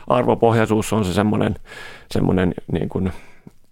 arvopohjaisuus 0.06 0.92
on 0.92 1.04
se 1.04 1.12
semmoinen, 1.12 1.54
semmoinen 2.10 2.54
niin 2.72 2.88
kuin 2.88 3.12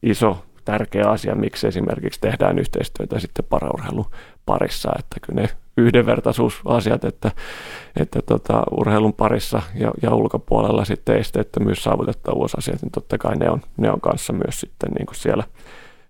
iso 0.02 0.44
tärkeä 0.64 1.06
asia, 1.06 1.34
miksi 1.34 1.66
esimerkiksi 1.66 2.20
tehdään 2.20 2.58
yhteistyötä 2.58 3.18
sitten 3.18 3.44
paraurheilun 3.48 4.10
parissa, 4.46 4.92
että 4.98 5.16
kyllä 5.20 5.42
ne 5.42 5.48
yhdenvertaisuusasiat, 5.80 7.04
että, 7.04 7.30
että 7.96 8.22
tota, 8.22 8.62
urheilun 8.70 9.12
parissa 9.12 9.62
ja, 9.74 9.90
ja 10.02 10.14
ulkopuolella 10.14 10.84
sitten 10.84 11.16
esteettömyys, 11.16 11.84
saavutettavuusasiat, 11.84 12.82
niin 12.82 12.90
totta 12.90 13.18
kai 13.18 13.36
ne 13.36 13.50
on, 13.50 13.60
ne 13.76 13.90
on 13.90 14.00
kanssa 14.00 14.32
myös 14.32 14.60
sitten 14.60 14.90
niin 14.98 15.06
kuin 15.06 15.16
siellä, 15.16 15.44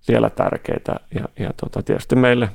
siellä 0.00 0.30
tärkeitä. 0.30 0.94
Ja, 1.14 1.24
ja 1.38 1.50
tota, 1.56 1.82
tietysti 1.82 2.16
meille 2.16 2.48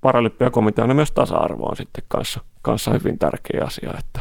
paralympiakomiteana 0.00 0.94
myös 0.94 1.12
tasa-arvo 1.12 1.66
on 1.66 1.76
sitten 1.76 2.04
kanssa, 2.08 2.40
kanssa 2.62 2.90
hyvin 2.90 3.18
tärkeä 3.18 3.64
asia, 3.64 3.94
että, 3.98 4.20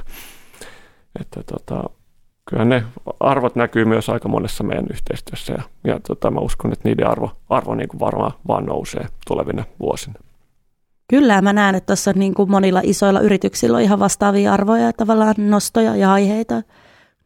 että 1.19 1.43
tota, 1.43 1.89
kyllä 2.49 2.65
ne 2.65 2.83
arvot 3.19 3.55
näkyy 3.55 3.85
myös 3.85 4.09
aika 4.09 4.29
monessa 4.29 4.63
meidän 4.63 4.87
yhteistyössä 4.91 5.53
ja, 5.53 5.63
ja 5.83 5.99
tota, 6.07 6.31
mä 6.31 6.39
uskon, 6.39 6.73
että 6.73 6.89
niiden 6.89 7.07
arvo, 7.07 7.31
arvo 7.49 7.75
niin 7.75 7.89
kuin 7.89 7.99
varmaan 7.99 8.31
vaan 8.47 8.65
nousee 8.65 9.05
tulevina 9.27 9.63
vuosina. 9.79 10.19
Kyllä, 11.07 11.41
mä 11.41 11.53
näen, 11.53 11.75
että 11.75 11.85
tuossa 11.85 12.11
niin 12.15 12.33
kuin 12.33 12.51
monilla 12.51 12.81
isoilla 12.83 13.19
yrityksillä 13.19 13.77
on 13.77 13.83
ihan 13.83 13.99
vastaavia 13.99 14.53
arvoja, 14.53 14.93
tavallaan 14.93 15.35
nostoja 15.37 15.95
ja 15.95 16.13
aiheita. 16.13 16.61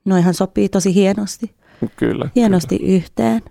Noihan 0.05 0.33
sopii 0.33 0.69
tosi 0.69 0.93
hienosti. 0.93 1.55
Kyllä. 1.95 2.29
Hienosti 2.35 2.79
kyllä. 2.79 2.95
yhteen. 2.95 3.41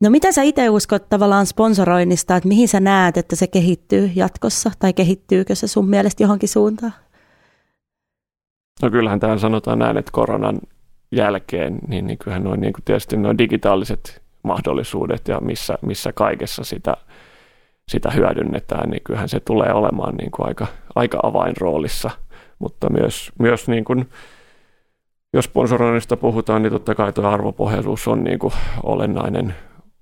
No 0.00 0.10
mitä 0.10 0.32
sä 0.32 0.42
itse 0.42 0.70
uskot 0.70 1.08
tavallaan 1.08 1.46
sponsoroinnista, 1.46 2.36
että 2.36 2.48
mihin 2.48 2.68
sä 2.68 2.80
näet, 2.80 3.16
että 3.16 3.36
se 3.36 3.46
kehittyy 3.46 4.10
jatkossa, 4.14 4.70
tai 4.78 4.92
kehittyykö 4.92 5.54
se 5.54 5.66
sun 5.66 5.88
mielestä 5.88 6.22
johonkin 6.22 6.48
suuntaan? 6.48 6.92
No 8.82 8.90
kyllähän 8.90 9.20
tähän 9.20 9.38
sanotaan 9.38 9.78
näin, 9.78 9.96
että 9.96 10.12
koronan 10.12 10.58
jälkeen, 11.12 11.78
niin, 11.88 12.06
niin 12.06 12.18
kyllähän 12.18 12.44
noin, 12.44 12.60
niin 12.60 12.72
kuin 12.72 12.84
tietysti 12.84 13.16
noin 13.16 13.38
digitaaliset 13.38 14.22
mahdollisuudet 14.42 15.28
ja 15.28 15.40
missä, 15.40 15.78
missä 15.82 16.12
kaikessa 16.12 16.64
sitä, 16.64 16.96
sitä 17.88 18.10
hyödynnetään, 18.10 18.90
niin 18.90 19.02
kyllähän 19.04 19.28
se 19.28 19.40
tulee 19.40 19.72
olemaan 19.72 20.14
niin 20.14 20.30
kuin 20.30 20.48
aika, 20.48 20.66
aika 20.94 21.18
avainroolissa, 21.22 22.10
mutta 22.58 22.90
myös, 22.90 23.32
myös 23.38 23.68
niin 23.68 23.84
kuin, 23.84 24.08
jos 25.32 25.44
sponsoroinnista 25.44 26.16
puhutaan, 26.16 26.62
niin 26.62 26.72
totta 26.72 26.94
kai 26.94 27.12
tuo 27.12 27.26
arvopohjaisuus 27.26 28.08
on 28.08 28.24
niin 28.24 28.38
kuin 28.38 28.52
olennainen 28.82 29.54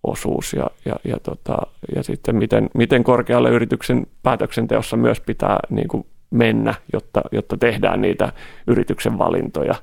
osuus 0.03 0.53
ja, 0.53 0.71
ja, 0.85 0.97
ja, 1.05 1.17
tota, 1.23 1.57
ja 1.97 2.03
sitten 2.03 2.37
miten, 2.37 2.71
miten 2.75 3.05
korkealle 3.05 3.51
yrityksen 3.51 4.07
päätöksenteossa 4.23 4.97
myös 4.97 5.21
pitää 5.21 5.59
niin 5.71 5.89
kuin 5.89 6.07
mennä, 6.31 6.75
jotta, 6.93 7.21
jotta 7.33 7.57
tehdään 7.57 8.01
niitä 8.01 8.33
yrityksen 8.67 9.19
valintoja 9.19 9.75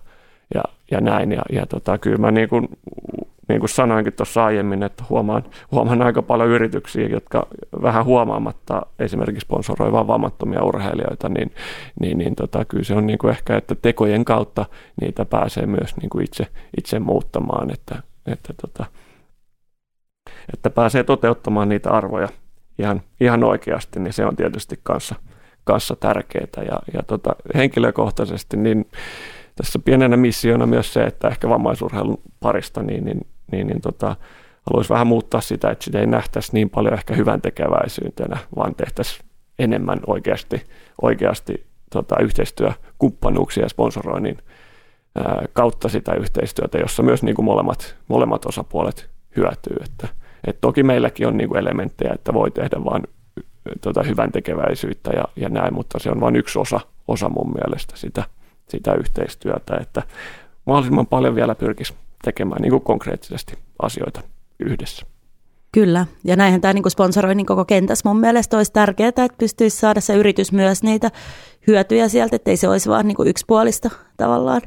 ja, 0.53 0.63
ja 0.91 1.01
näin. 1.01 1.31
Ja, 1.31 1.41
ja 1.51 1.65
tota, 1.65 1.97
kyllä 1.97 2.17
mä 2.17 2.31
niin 2.31 2.49
kuin, 2.49 2.67
niin 3.49 3.59
kuin 3.59 3.69
sanoinkin 3.69 4.13
tuossa 4.13 4.45
aiemmin, 4.45 4.83
että 4.83 5.03
huomaan, 5.09 5.43
huomaan 5.71 6.01
aika 6.01 6.21
paljon 6.21 6.49
yrityksiä, 6.49 7.07
jotka 7.07 7.47
vähän 7.81 8.05
huomaamatta 8.05 8.81
esimerkiksi 8.99 9.45
sponsoroivat 9.45 10.07
vammattomia 10.07 10.63
urheilijoita, 10.63 11.29
niin, 11.29 11.51
niin, 11.99 12.17
niin 12.17 12.35
tota, 12.35 12.65
kyllä 12.65 12.83
se 12.83 12.95
on 12.95 13.07
niin 13.07 13.19
kuin 13.19 13.31
ehkä, 13.31 13.57
että 13.57 13.75
tekojen 13.75 14.25
kautta 14.25 14.65
niitä 15.01 15.25
pääsee 15.25 15.65
myös 15.65 15.97
niin 15.97 16.09
kuin 16.09 16.23
itse, 16.23 16.47
itse 16.77 16.99
muuttamaan, 16.99 17.73
että, 17.73 18.03
että, 18.25 18.53
tota, 18.61 18.85
että 20.53 20.69
pääsee 20.69 21.03
toteuttamaan 21.03 21.69
niitä 21.69 21.91
arvoja 21.91 22.27
ihan, 22.79 23.01
ihan 23.21 23.43
oikeasti, 23.43 23.99
niin 23.99 24.13
se 24.13 24.25
on 24.25 24.35
tietysti 24.35 24.79
kanssa– 24.83 25.15
kanssa 25.69 25.95
tärkeää. 25.95 26.63
Ja, 26.65 26.79
ja 26.93 27.03
tota, 27.07 27.35
henkilökohtaisesti 27.55 28.57
niin 28.57 28.89
tässä 29.55 29.79
pienenä 29.79 30.17
missiona 30.17 30.65
myös 30.65 30.93
se, 30.93 31.03
että 31.03 31.27
ehkä 31.27 31.49
vammaisurheilun 31.49 32.21
parista 32.39 32.83
niin, 32.83 33.05
niin, 33.05 33.27
niin, 33.51 33.67
niin 33.67 33.81
tota, 33.81 34.15
haluaisi 34.69 34.89
vähän 34.89 35.07
muuttaa 35.07 35.41
sitä, 35.41 35.69
että 35.69 35.85
sitä 35.85 35.99
ei 35.99 36.07
nähtäisi 36.07 36.53
niin 36.53 36.69
paljon 36.69 36.93
ehkä 36.93 37.15
hyvän 37.15 37.41
tekeväisyytenä, 37.41 38.37
vaan 38.55 38.75
tehtäisiin 38.75 39.25
enemmän 39.59 39.99
oikeasti, 40.07 40.63
oikeasti 41.01 41.65
tota, 41.91 42.15
yhteistyökumppanuuksia 42.21 43.63
ja 43.63 43.69
sponsoroinnin 43.69 44.37
ää, 45.15 45.45
kautta 45.53 45.89
sitä 45.89 46.13
yhteistyötä, 46.13 46.77
jossa 46.77 47.03
myös 47.03 47.23
niin 47.23 47.35
kuin 47.35 47.45
molemmat, 47.45 47.95
molemmat 48.07 48.45
osapuolet 48.45 49.09
hyötyy. 49.35 49.77
Että, 49.85 50.07
et 50.47 50.57
toki 50.61 50.83
meilläkin 50.83 51.27
on 51.27 51.37
niin 51.37 51.47
kuin 51.47 51.59
elementtejä, 51.59 52.13
että 52.13 52.33
voi 52.33 52.51
tehdä 52.51 52.83
vain 52.85 53.03
tota, 53.81 54.03
hyvän 54.03 54.31
tekeväisyyttä 54.31 55.11
ja, 55.11 55.23
ja 55.35 55.49
näin, 55.49 55.73
mutta 55.73 55.99
se 55.99 56.11
on 56.11 56.19
vain 56.21 56.35
yksi 56.35 56.59
osa, 56.59 56.79
osa 57.07 57.29
mun 57.29 57.53
mielestä 57.53 57.97
sitä, 57.97 58.23
sitä 58.67 58.93
yhteistyötä, 58.93 59.77
että 59.81 60.03
mahdollisimman 60.65 61.07
paljon 61.07 61.35
vielä 61.35 61.55
pyrkisi 61.55 61.93
tekemään 62.23 62.61
niin 62.61 62.71
kuin 62.71 62.83
konkreettisesti 62.83 63.57
asioita 63.81 64.21
yhdessä. 64.59 65.05
Kyllä, 65.71 66.05
ja 66.23 66.35
näinhän 66.35 66.61
tämä 66.61 66.73
niin 66.73 66.91
sponsoroinnin 66.91 67.45
koko 67.45 67.65
kentässä 67.65 68.09
mun 68.09 68.19
mielestä 68.19 68.57
olisi 68.57 68.73
tärkeää, 68.73 69.09
että 69.09 69.27
pystyisi 69.37 69.77
saada 69.77 70.01
se 70.01 70.15
yritys 70.15 70.51
myös 70.51 70.83
niitä 70.83 71.11
hyötyjä 71.67 72.07
sieltä, 72.07 72.35
ettei 72.35 72.57
se 72.57 72.67
olisi 72.67 72.89
vain 72.89 73.07
niin 73.07 73.17
yksipuolista 73.25 73.89
tavallaan 74.17 74.61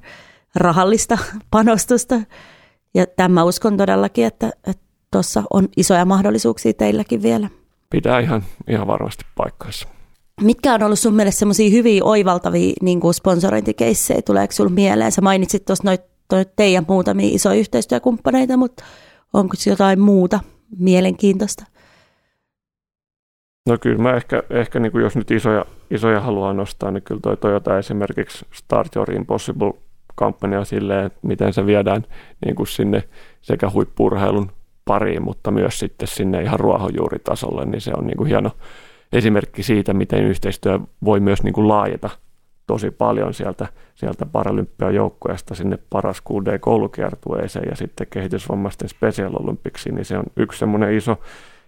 rahallista 0.55 1.19
panostusta. 1.51 2.21
Ja 2.95 3.07
tämä 3.07 3.45
uskon 3.45 3.77
todellakin, 3.77 4.27
että 4.27 4.51
tuossa 5.11 5.43
on 5.51 5.69
isoja 5.77 6.05
mahdollisuuksia 6.05 6.73
teilläkin 6.73 7.23
vielä 7.23 7.49
pitää 7.93 8.21
ihan, 8.21 8.45
ihan 8.69 8.87
varmasti 8.87 9.25
paikkansa. 9.37 9.89
Mitkä 10.41 10.75
on 10.75 10.83
ollut 10.83 10.99
sun 10.99 11.15
mielestä 11.15 11.39
semmoisia 11.39 11.71
hyviä 11.71 12.05
oivaltavia 12.05 12.73
niin 12.83 13.01
kuin 13.01 13.15
sponsorointikeissejä? 13.15 14.23
Tuleeko 14.23 14.53
sinulle 14.53 14.75
mieleen? 14.75 15.13
Sä 15.13 15.21
mainitsit 15.21 15.65
tuossa 15.65 15.85
noit, 15.85 16.01
noit 16.33 16.57
teidän 16.57 16.85
muutamia 16.89 17.35
isoja 17.35 17.61
yhteistyökumppaneita, 17.61 18.57
mutta 18.57 18.85
onko 19.33 19.55
jotain 19.67 20.01
muuta 20.01 20.41
mielenkiintoista? 20.79 21.65
No 23.69 23.79
kyllä 23.81 24.03
mä 24.03 24.17
ehkä, 24.17 24.43
ehkä 24.51 24.81
niin 24.81 24.93
kuin 24.93 25.03
jos 25.05 25.17
nyt 25.17 25.31
isoja, 25.31 25.65
isoja 25.91 26.21
haluaa 26.21 26.53
nostaa, 26.53 26.91
niin 26.91 27.03
kyllä 27.03 27.21
toi 27.21 27.37
Toyota 27.37 27.79
esimerkiksi 27.79 28.47
Start 28.53 28.97
Your 28.97 29.13
Impossible 29.13 29.73
kampanja 30.15 30.65
silleen, 30.65 31.07
että 31.07 31.19
miten 31.23 31.53
se 31.53 31.67
viedään 31.67 32.07
niin 32.45 32.55
kuin 32.55 32.67
sinne 32.67 33.05
sekä 33.41 33.71
huippurheilun 33.71 34.51
pariin, 34.85 35.23
mutta 35.23 35.51
myös 35.51 35.79
sitten 35.79 36.09
sinne 36.09 36.43
ihan 36.43 36.61
ruohonjuuritasolle, 36.61 37.65
niin 37.65 37.81
se 37.81 37.93
on 37.97 38.07
niin 38.07 38.17
kuin 38.17 38.29
hieno 38.29 38.51
esimerkki 39.13 39.63
siitä, 39.63 39.95
miten 39.95 40.25
yhteistyö 40.25 40.81
voi 41.05 41.21
myös 41.21 41.43
niin 41.43 41.55
kuin 41.55 41.69
laajeta 41.69 42.11
tosi 42.67 42.91
paljon 42.91 43.35
sieltä, 43.35 43.67
sieltä 43.95 44.27
paralympiajoukkueesta 44.27 45.55
sinne 45.55 45.79
paras 45.91 46.23
QD-koulukiertueeseen 46.31 47.69
ja 47.71 47.77
sitten 47.77 48.07
kehitysvammaisten 48.11 48.89
Special 48.89 49.33
niin 49.91 50.05
se 50.05 50.19
on 50.19 50.25
yksi 50.37 50.59
semmoinen 50.59 50.95
iso, 50.95 51.21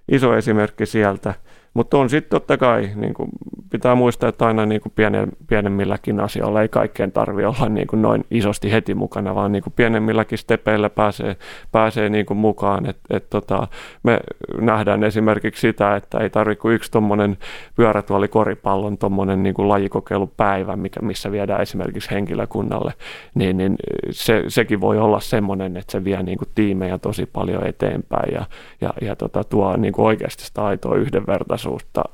iso 0.08 0.36
esimerkki 0.36 0.86
sieltä. 0.86 1.34
Mutta 1.74 1.98
on 1.98 2.10
sitten 2.10 2.30
totta 2.30 2.56
kai, 2.56 2.90
niin 2.94 3.14
kuin 3.14 3.28
pitää 3.70 3.94
muistaa, 3.94 4.28
että 4.28 4.46
aina 4.46 4.66
niin 4.66 4.80
kuin 4.80 4.92
pienen, 4.96 5.28
pienemmilläkin 5.46 6.20
asioilla 6.20 6.62
ei 6.62 6.68
kaikkeen 6.68 7.12
tarvi 7.12 7.44
olla 7.44 7.68
niin 7.68 7.86
kuin 7.86 8.02
noin 8.02 8.24
isosti 8.30 8.72
heti 8.72 8.94
mukana, 8.94 9.34
vaan 9.34 9.52
niin 9.52 9.62
kuin 9.62 9.72
pienemmilläkin 9.76 10.38
stepeillä 10.38 10.90
pääsee, 10.90 11.36
pääsee 11.72 12.08
niin 12.08 12.26
kuin 12.26 12.38
mukaan. 12.38 12.86
Et, 12.86 12.96
et 13.10 13.30
tota, 13.30 13.68
me 14.02 14.20
nähdään 14.60 15.04
esimerkiksi 15.04 15.60
sitä, 15.60 15.96
että 15.96 16.18
ei 16.18 16.30
tarvitse 16.30 16.62
kuin 16.62 16.74
yksi 16.74 16.90
tuommoinen 16.90 17.38
pyörätuoli 17.76 18.28
koripallon 18.28 18.98
tuommoinen 18.98 19.42
niin 19.42 19.54
kuin 19.54 19.68
lajikokeilupäivä, 19.68 20.76
mikä, 20.76 21.00
missä 21.00 21.32
viedään 21.32 21.62
esimerkiksi 21.62 22.10
henkilökunnalle, 22.10 22.92
niin, 23.34 23.56
niin 23.56 23.76
se, 24.10 24.44
sekin 24.48 24.80
voi 24.80 24.98
olla 24.98 25.20
semmoinen, 25.20 25.76
että 25.76 25.92
se 25.92 26.04
vie 26.04 26.22
niin 26.22 26.38
kuin 26.38 26.48
tiimejä 26.54 26.98
tosi 26.98 27.26
paljon 27.26 27.66
eteenpäin 27.66 28.34
ja, 28.34 28.46
ja, 28.80 28.90
ja 29.00 29.16
tota, 29.16 29.44
tuo 29.44 29.76
niin 29.76 29.92
kuin 29.92 30.06
oikeasti 30.06 30.44
sitä 30.44 30.64
aitoa 30.64 30.96
yhdenvertaisuutta 30.96 31.63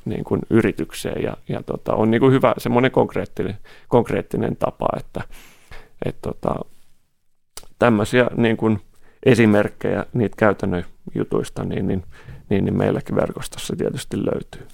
niin 0.04 0.25
kuin 0.25 0.40
yritykseen 0.50 1.23
ja, 1.23 1.37
ja 1.49 1.62
tota, 1.62 1.95
on 1.95 2.11
niin 2.11 2.21
kuin 2.21 2.33
hyvä 2.33 2.54
semmoinen 2.59 2.90
konkreettinen, 2.90 3.59
konkreettinen 3.88 4.57
tapa, 4.57 4.88
että, 4.99 5.23
et 6.04 6.16
tota, 6.23 6.54
tämmöisiä 7.78 8.30
niin 8.37 8.57
kuin 8.57 8.80
esimerkkejä 9.26 10.07
niitä 10.12 10.37
käytännön 10.38 10.85
jutuista, 11.14 11.64
niin, 11.64 11.88
niin, 11.88 12.02
niin, 12.50 12.64
niin 12.64 12.76
meilläkin 12.76 13.16
verkostossa 13.16 13.76
tietysti 13.76 14.16
löytyy. 14.16 14.66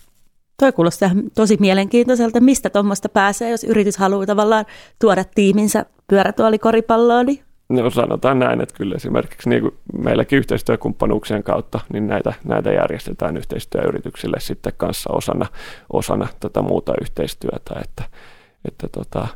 Toi 0.61 0.73
kuulostaa 0.73 1.11
tosi 1.35 1.56
mielenkiintoiselta. 1.61 2.40
Mistä 2.40 2.71
tuommoista 2.71 3.09
pääsee, 3.09 3.50
jos 3.50 3.64
yritys 3.64 3.97
haluaa 3.97 4.26
tavallaan 4.26 4.64
tuoda 5.00 5.25
tiiminsä 5.35 5.87
pyörätuolikoripalloon? 6.09 7.26
Niin 7.26 7.45
No 7.68 7.90
sanotaan 7.90 8.38
näin, 8.38 8.61
että 8.61 8.75
kyllä 8.75 8.94
esimerkiksi 8.94 9.49
niin 9.49 9.62
kuin 9.62 9.75
meilläkin 10.04 10.38
yhteistyökumppanuuksien 10.38 11.42
kautta, 11.42 11.80
niin 11.92 12.06
näitä, 12.06 12.32
näitä 12.44 12.73
järjestetään 12.73 13.37
yhteistyöyrityksille 13.37 14.40
sitten 14.40 14.73
kanssa 14.76 15.12
osana, 15.12 15.46
osana 15.92 16.28
tätä 16.40 16.62
muuta 16.62 16.92
yhteistyötä, 17.00 17.80
että, 17.85 18.04
että 18.64 18.88
tota, 18.88 19.28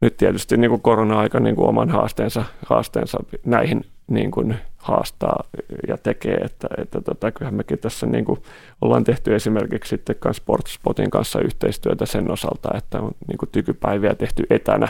nyt 0.00 0.16
tietysti 0.16 0.56
niin 0.56 0.70
kuin 0.70 0.82
korona-aika 0.82 1.40
niin 1.40 1.56
kuin 1.56 1.68
oman 1.68 1.88
haasteensa, 1.88 2.44
haasteensa 2.66 3.18
näihin 3.44 3.84
niin 4.06 4.30
kuin 4.30 4.56
haastaa 4.76 5.44
ja 5.88 5.96
tekee, 5.96 6.34
että, 6.34 6.68
että 6.78 7.00
tota, 7.00 7.32
kyllähän 7.32 7.54
mekin 7.54 7.78
tässä 7.78 8.06
niin 8.06 8.24
kuin 8.24 8.42
ollaan 8.80 9.04
tehty 9.04 9.34
esimerkiksi 9.34 9.88
sitten 9.88 10.16
Sportspotin 10.32 11.10
kanssa 11.10 11.40
yhteistyötä 11.40 12.06
sen 12.06 12.30
osalta, 12.30 12.68
että 12.78 13.00
on 13.00 13.12
niin 13.28 13.38
kuin 13.38 13.48
tykypäiviä 13.52 14.14
tehty 14.14 14.46
etänä 14.50 14.88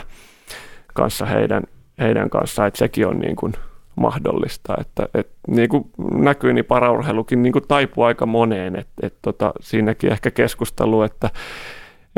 kanssa 0.93 1.25
heidän, 1.25 1.63
heidän 1.99 2.29
kanssaan, 2.29 2.67
että 2.67 2.77
sekin 2.77 3.07
on 3.07 3.19
niin 3.19 3.35
kuin 3.35 3.53
mahdollista. 3.95 4.73
Että, 4.81 5.09
et, 5.13 5.29
niin 5.47 5.69
kuin 5.69 5.91
näkyy, 6.13 6.53
niin 6.53 6.65
paraurheilukin 6.65 7.43
niin 7.43 7.53
kuin 7.53 7.67
taipuu 7.67 8.03
aika 8.03 8.25
moneen. 8.25 8.75
Et, 8.75 8.87
et, 9.01 9.15
tota, 9.21 9.53
siinäkin 9.59 10.11
ehkä 10.11 10.31
keskustelu, 10.31 11.01
että, 11.01 11.29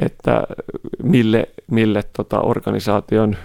että 0.01 0.43
mille, 1.03 1.50
mille 1.72 2.03
tota, 2.13 2.41
organisaation 2.41 3.36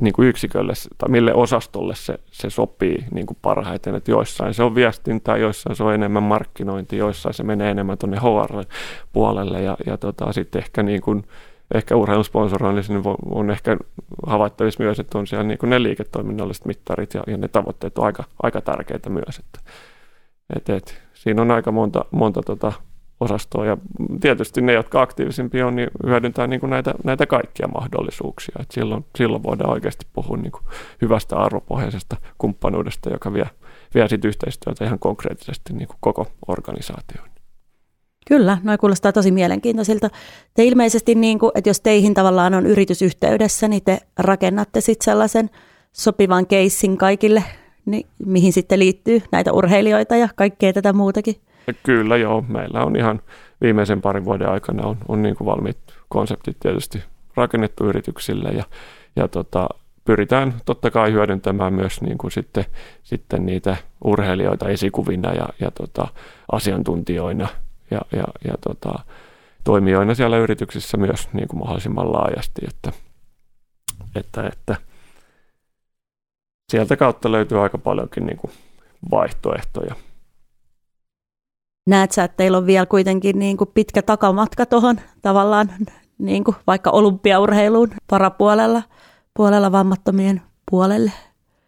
niin 0.00 0.12
kuin 0.12 0.28
yksikölle 0.28 0.72
tai 0.98 1.08
mille 1.08 1.34
osastolle 1.34 1.94
se, 1.94 2.18
se 2.30 2.50
sopii 2.50 3.04
niin 3.10 3.26
kuin 3.26 3.38
parhaiten. 3.42 3.94
Että 3.94 4.10
joissain 4.10 4.54
se 4.54 4.62
on 4.62 4.74
viestintää, 4.74 5.36
joissain 5.36 5.76
se 5.76 5.84
on 5.84 5.94
enemmän 5.94 6.22
markkinointi, 6.22 6.96
joissain 6.96 7.34
se 7.34 7.42
menee 7.42 7.70
enemmän 7.70 7.98
tuonne 7.98 8.18
HR-puolelle 8.18 9.62
ja, 9.62 9.76
ja 9.86 9.96
tota, 9.96 10.32
sitten 10.32 10.62
ehkä 10.62 10.82
niin 10.82 11.00
kuin, 11.00 11.24
ehkä 11.74 11.96
urheilun 11.96 12.24
sponsoroinnissa 12.24 12.92
niin 12.92 13.02
on 13.30 13.50
ehkä 13.50 13.76
havaittavissa 14.26 14.82
myös, 14.82 15.00
että 15.00 15.18
on 15.18 15.26
siellä 15.26 15.44
niin 15.44 15.58
kuin 15.58 15.70
ne 15.70 15.82
liiketoiminnalliset 15.82 16.64
mittarit 16.64 17.14
ja, 17.14 17.22
ja 17.26 17.36
ne 17.36 17.48
tavoitteet 17.48 17.98
on 17.98 18.04
aika, 18.04 18.24
aika 18.42 18.60
tärkeitä 18.60 19.10
myös. 19.10 19.38
Että, 19.38 19.70
et, 20.56 20.68
et, 20.68 21.02
siinä 21.14 21.42
on 21.42 21.50
aika 21.50 21.72
monta, 21.72 22.04
monta 22.10 22.42
tota 22.42 22.72
osastoa 23.20 23.66
ja 23.66 23.76
tietysti 24.20 24.60
ne, 24.60 24.72
jotka 24.72 25.02
aktiivisimpia 25.02 25.66
on, 25.66 25.76
niin 25.76 25.90
hyödyntää 26.06 26.46
niin 26.46 26.60
kuin 26.60 26.70
näitä, 26.70 26.94
näitä 27.04 27.26
kaikkia 27.26 27.68
mahdollisuuksia. 27.68 28.56
Et 28.60 28.70
silloin, 28.70 29.04
silloin 29.18 29.42
voidaan 29.42 29.70
oikeasti 29.70 30.06
puhua 30.12 30.36
niin 30.36 30.52
kuin 30.52 30.64
hyvästä 31.02 31.36
arvopohjaisesta 31.36 32.16
kumppanuudesta, 32.38 33.10
joka 33.10 33.32
vie, 33.32 33.50
vie 33.94 34.08
sit 34.08 34.24
yhteistyötä 34.24 34.84
ihan 34.84 34.98
konkreettisesti 34.98 35.72
niin 35.72 35.88
kuin 35.88 35.98
koko 36.00 36.26
organisaatioon. 36.48 37.35
Kyllä, 38.28 38.58
noin 38.62 38.78
kuulostaa 38.78 39.12
tosi 39.12 39.30
mielenkiintoisilta. 39.30 40.10
Te 40.54 40.64
ilmeisesti, 40.64 41.14
niin 41.14 41.38
kuin, 41.38 41.52
että 41.54 41.70
jos 41.70 41.80
teihin 41.80 42.14
tavallaan 42.14 42.54
on 42.54 42.66
yritysyhteydessä, 42.66 43.68
niin 43.68 43.82
te 43.84 43.98
rakennatte 44.18 44.80
sitten 44.80 45.04
sellaisen 45.04 45.50
sopivan 45.92 46.46
keissin 46.46 46.96
kaikille, 46.96 47.44
niin 47.84 48.06
mihin 48.26 48.52
sitten 48.52 48.78
liittyy 48.78 49.22
näitä 49.32 49.52
urheilijoita 49.52 50.16
ja 50.16 50.28
kaikkea 50.36 50.72
tätä 50.72 50.92
muutakin. 50.92 51.34
Kyllä 51.82 52.16
joo, 52.16 52.44
meillä 52.48 52.84
on 52.84 52.96
ihan 52.96 53.20
viimeisen 53.60 54.00
parin 54.00 54.24
vuoden 54.24 54.48
aikana 54.48 54.86
on, 54.86 54.96
on 55.08 55.22
niin 55.22 55.36
kuin 55.36 55.46
valmiit 55.46 55.78
konseptit 56.08 56.56
tietysti 56.60 57.02
rakennettu 57.36 57.84
yrityksille 57.84 58.48
ja, 58.48 58.64
ja 59.16 59.28
tota, 59.28 59.68
pyritään 60.04 60.54
totta 60.64 60.90
kai 60.90 61.12
hyödyntämään 61.12 61.74
myös 61.74 62.00
niin 62.00 62.18
kuin 62.18 62.30
sitten, 62.30 62.64
sitten 63.02 63.46
niitä 63.46 63.76
urheilijoita 64.04 64.68
esikuvina 64.68 65.32
ja, 65.32 65.48
ja 65.60 65.70
tota, 65.70 66.08
asiantuntijoina 66.52 67.48
ja, 67.90 68.00
ja, 68.12 68.24
ja 68.44 68.54
tota, 68.60 68.98
toimijoina 69.64 70.14
siellä 70.14 70.38
yrityksissä 70.38 70.96
myös 70.96 71.28
niin 71.32 71.48
kuin 71.48 71.60
mahdollisimman 71.60 72.12
laajasti, 72.12 72.62
että, 72.68 72.92
että, 74.14 74.46
että 74.52 74.76
sieltä 76.72 76.96
kautta 76.96 77.32
löytyy 77.32 77.62
aika 77.62 77.78
paljonkin 77.78 78.26
niin 78.26 78.38
kuin 78.38 78.52
vaihtoehtoja 79.10 79.94
näet 81.86 82.12
sä, 82.12 82.24
että 82.24 82.36
teillä 82.36 82.58
on 82.58 82.66
vielä 82.66 82.86
kuitenkin 82.86 83.38
niin 83.38 83.56
kuin 83.56 83.70
pitkä 83.74 84.02
takamatka 84.02 84.66
tuohon 84.66 85.00
tavallaan 85.22 85.70
niin 86.18 86.44
kuin 86.44 86.56
vaikka 86.66 86.90
olympiaurheiluun 86.90 87.90
parapuolella, 88.10 88.82
puolella 89.34 89.72
vammattomien 89.72 90.42
puolelle? 90.70 91.12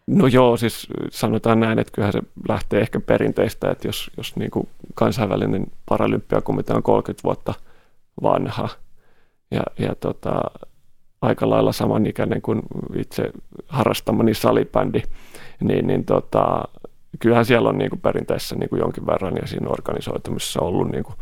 No 0.09 0.27
joo, 0.27 0.57
siis 0.57 0.87
sanotaan 1.11 1.61
näin, 1.61 1.79
että 1.79 1.93
kyllähän 1.93 2.13
se 2.13 2.23
lähtee 2.49 2.81
ehkä 2.81 3.01
perinteistä, 3.01 3.71
että 3.71 3.89
jos, 3.89 4.11
jos 4.17 4.37
niin 4.37 4.51
kuin 4.51 4.69
kansainvälinen 4.95 5.67
paralympiakomitea 5.89 6.77
on 6.77 6.83
30 6.83 7.25
vuotta 7.25 7.55
vanha 8.23 8.69
ja, 9.51 9.63
ja 9.79 9.95
tota, 9.95 10.41
aika 11.23 11.51
lailla 11.51 11.73
samanikäinen 11.73 12.43
kuin 12.43 12.63
itse 12.97 13.31
harrastamani 13.69 14.35
salibändi, 14.35 15.03
niin, 15.61 15.87
niin 15.87 16.05
tota, 16.05 16.65
kyllähän 17.19 17.45
siellä 17.45 17.69
on 17.69 17.79
niin 17.79 17.91
kuin 17.91 18.01
perinteessä 18.01 18.57
niin 18.57 18.69
kuin 18.69 18.81
jonkin 18.81 19.07
verran 19.07 19.37
ja 19.41 19.47
siinä 19.47 19.69
organisoitumisessa 19.69 20.61
ollut 20.61 20.91
niin 20.91 21.05
kuin 21.05 21.17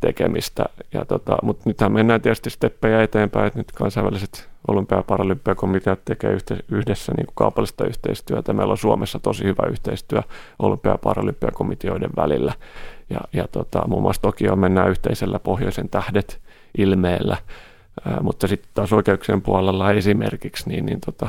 tekemistä. 0.00 0.64
Ja 0.94 1.04
tota, 1.04 1.36
mutta 1.42 1.62
nythän 1.66 1.92
mennään 1.92 2.20
tietysti 2.20 2.50
steppejä 2.50 3.02
eteenpäin, 3.02 3.46
että 3.46 3.58
nyt 3.58 3.72
kansainväliset 3.72 4.48
olympia- 4.68 4.98
ja 4.98 5.02
paralympiakomiteat 5.02 6.04
tekee 6.04 6.38
yhdessä 6.70 7.12
niin 7.16 7.26
kuin 7.26 7.34
kaupallista 7.34 7.86
yhteistyötä. 7.86 8.52
Meillä 8.52 8.70
on 8.70 8.78
Suomessa 8.78 9.18
tosi 9.18 9.44
hyvä 9.44 9.66
yhteistyö 9.70 10.22
olympia- 10.58 10.92
ja 10.92 10.98
paralympiakomiteoiden 10.98 12.10
välillä. 12.16 12.52
Ja, 13.10 13.20
ja 13.32 13.48
tota, 13.48 13.88
muun 13.88 14.02
muassa 14.02 14.22
Tokio 14.22 14.56
mennään 14.56 14.90
yhteisellä 14.90 15.38
pohjoisen 15.38 15.88
tähdet 15.88 16.40
ilmeellä, 16.78 17.36
Ää, 18.04 18.20
mutta 18.22 18.46
sitten 18.46 18.70
taas 18.74 18.92
oikeuksien 18.92 19.42
puolella 19.42 19.92
esimerkiksi, 19.92 20.68
niin, 20.68 20.86
niin 20.86 21.00
tota, 21.06 21.28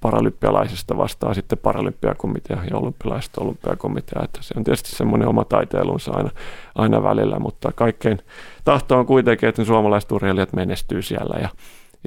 paralympialaisista 0.00 0.96
vastaa 0.96 1.34
sitten 1.34 1.58
paralympiakomitea 1.58 2.64
ja 2.70 2.76
olympialaisista 2.76 3.40
olympiakomitea, 3.40 4.22
että 4.24 4.38
se 4.42 4.54
on 4.56 4.64
tietysti 4.64 4.90
semmoinen 4.90 5.28
oma 5.28 5.44
taiteilunsa 5.44 6.12
aina, 6.12 6.30
aina 6.74 7.02
välillä, 7.02 7.38
mutta 7.38 7.72
kaikkein 7.72 8.18
tahto 8.64 8.98
on 8.98 9.06
kuitenkin, 9.06 9.48
että 9.48 9.64
suomalaiset 9.64 10.12
urheilijat 10.12 10.52
menestyy 10.52 11.02
siellä 11.02 11.38
ja, 11.40 11.48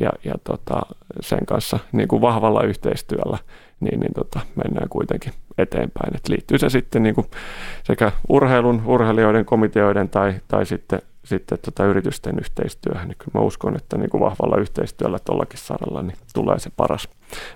ja, 0.02 0.10
ja 0.24 0.34
tota, 0.44 0.82
sen 1.22 1.46
kanssa 1.46 1.80
niin 1.92 2.08
kuin 2.08 2.22
vahvalla 2.22 2.64
yhteistyöllä 2.64 3.38
niin, 3.80 4.00
niin 4.00 4.14
tota, 4.14 4.40
mennään 4.56 4.90
kuitenkin 4.90 5.34
eteenpäin. 5.58 6.16
Et 6.16 6.28
liittyy 6.30 6.58
se 6.58 6.70
sitten 6.70 7.04
niin 7.04 7.16
kuin 7.16 7.28
sekä 7.84 8.12
urheilun, 8.30 8.82
urheilijoiden, 8.86 9.46
komiteoiden 9.46 10.10
tai, 10.10 10.34
tai 10.48 10.66
sitten 10.66 11.02
sitten 11.26 11.58
tota 11.66 11.86
yritysten 11.86 12.40
yhteistyöhön, 12.40 13.08
niin 13.08 13.18
kyllä 13.18 13.32
mä 13.34 13.46
uskon, 13.46 13.76
että 13.76 13.98
niin 13.98 14.10
kuin 14.10 14.22
vahvalla 14.22 14.58
yhteistyöllä 14.58 15.20
tuollakin 15.20 15.60
saralla 15.60 16.02
niin 16.02 16.18
tulee 16.34 16.60
se 16.60 16.70
paras, 16.78 17.08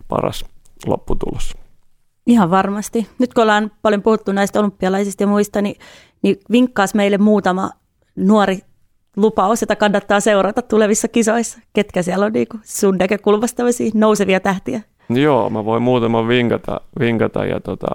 paras 0.08 0.46
lopputulos. 0.86 1.58
Ihan 2.28 2.52
varmasti. 2.52 3.08
Nyt 3.20 3.34
kun 3.34 3.42
ollaan 3.42 3.72
paljon 3.82 4.02
puhuttu 4.02 4.32
näistä 4.32 4.60
olympialaisista 4.60 5.24
ja 5.24 5.28
muista, 5.28 5.62
niin, 5.62 5.76
niin 6.22 6.38
vinkkaas 6.52 6.94
meille 6.94 7.18
muutama 7.18 7.70
nuori 8.16 8.60
lupaus, 9.18 9.62
jota 9.62 9.76
kannattaa 9.76 10.20
seurata 10.20 10.62
tulevissa 10.62 11.08
kisoissa. 11.08 11.60
Ketkä 11.74 12.02
siellä 12.02 12.26
on 12.26 12.34
niin 12.34 12.48
kuin 12.48 12.62
sun 12.64 12.98
näkökulmasta 12.98 13.64
nousevia 13.94 14.40
tähtiä? 14.40 14.82
Joo, 15.10 15.50
mä 15.50 15.66
voin 15.66 15.84
muutaman 15.84 16.28
vinkata, 16.28 16.82
vinkata 17.00 17.46
ja 17.46 17.60
tota, 17.60 17.88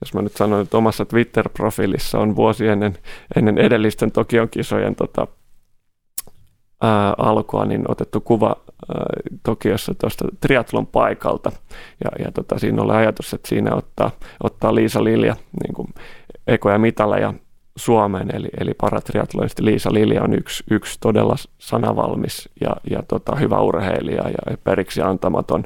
jos 0.00 0.14
mä 0.14 0.22
nyt 0.22 0.36
sanon, 0.36 0.60
että 0.60 0.76
omassa 0.76 1.04
Twitter-profiilissa 1.04 2.18
on 2.18 2.36
vuosi 2.36 2.66
ennen, 2.66 2.98
ennen 3.36 3.58
edellisten 3.58 4.12
Tokion 4.12 4.48
kisojen 4.48 4.94
tota, 4.94 5.26
ää, 6.82 7.14
alkua, 7.18 7.64
niin 7.64 7.90
otettu 7.90 8.20
kuva 8.20 8.56
ää, 8.88 9.06
Tokiossa 9.42 9.94
tuosta 9.94 10.24
triatlon 10.40 10.86
paikalta. 10.86 11.52
Ja, 12.04 12.24
ja 12.24 12.32
tota, 12.32 12.58
siinä 12.58 12.82
oli 12.82 12.92
ajatus, 12.92 13.34
että 13.34 13.48
siinä 13.48 13.74
ottaa, 13.74 14.10
ottaa 14.42 14.74
Liisa 14.74 15.04
Lilja 15.04 15.36
niin 15.62 15.74
kuin 15.74 15.88
ekoja 16.46 16.78
mitaleja 16.78 17.34
Suomeen, 17.76 18.36
eli, 18.36 18.48
eli 18.60 18.74
paratriatlonisti 18.74 19.64
Liisa 19.64 19.92
Lilja 19.92 20.22
on 20.22 20.34
yksi, 20.34 20.64
yksi 20.70 20.98
todella 21.00 21.36
sanavalmis 21.58 22.48
ja, 22.60 22.76
ja 22.90 23.02
tota, 23.08 23.36
hyvä 23.36 23.60
urheilija 23.60 24.28
ja 24.28 24.56
periksi 24.64 25.02
antamaton, 25.02 25.64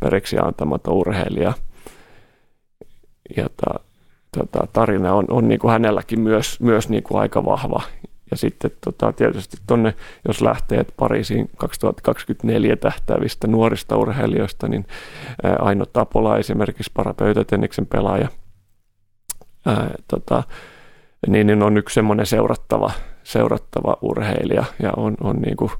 periksi 0.00 0.38
antamaton 0.38 0.94
urheilija– 0.94 1.52
ja 3.36 3.48
ta, 3.56 3.80
tota, 4.38 4.66
tarina 4.72 5.14
on, 5.14 5.24
on 5.30 5.48
niin 5.48 5.60
kuin 5.60 5.70
hänelläkin 5.70 6.20
myös, 6.20 6.60
myös 6.60 6.88
niin 6.88 7.02
kuin 7.02 7.20
aika 7.20 7.44
vahva. 7.44 7.82
Ja 8.30 8.36
sitten 8.36 8.70
tota, 8.84 9.12
tietysti 9.12 9.56
tuonne, 9.66 9.94
jos 10.28 10.40
lähtee 10.40 10.84
Pariisiin 10.96 11.50
2024 11.56 12.76
tähtävistä 12.76 13.46
nuorista 13.46 13.96
urheilijoista, 13.96 14.68
niin 14.68 14.86
Aino 15.58 15.86
Tapola 15.86 16.38
esimerkiksi 16.38 16.90
parapöytätenniksen 16.94 17.86
pelaaja, 17.86 18.28
ää, 19.66 19.90
tota, 20.08 20.42
niin, 21.26 21.46
niin 21.46 21.62
on 21.62 21.76
yksi 21.76 21.94
semmoinen 21.94 22.26
seurattava, 22.26 22.90
seurattava 23.22 23.96
urheilija 24.02 24.64
ja 24.82 24.92
on, 24.96 25.14
on 25.20 25.36
niin 25.36 25.56
kuin 25.56 25.70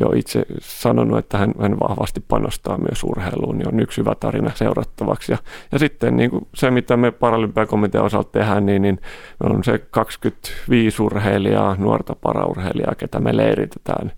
jo 0.00 0.08
itse 0.16 0.42
sanonut, 0.60 1.18
että 1.18 1.38
hän, 1.38 1.54
hän 1.60 1.80
vahvasti 1.80 2.24
panostaa 2.28 2.78
myös 2.78 3.04
urheiluun, 3.04 3.58
niin 3.58 3.68
on 3.68 3.80
yksi 3.80 4.00
hyvä 4.00 4.14
tarina 4.14 4.50
seurattavaksi. 4.54 5.32
Ja, 5.32 5.38
ja 5.72 5.78
sitten 5.78 6.16
niin 6.16 6.30
kuin 6.30 6.46
se, 6.54 6.70
mitä 6.70 6.96
me 6.96 7.10
Paralympiakomitean 7.10 8.04
osalta 8.04 8.30
tehdään, 8.32 8.66
niin, 8.66 8.82
niin 8.82 9.00
on 9.42 9.64
se 9.64 9.78
25 9.90 11.02
urheilijaa, 11.02 11.76
nuorta 11.78 12.16
paraurheilijaa, 12.20 12.94
ketä 12.94 13.20
me 13.20 13.36
leiritetään 13.36 14.12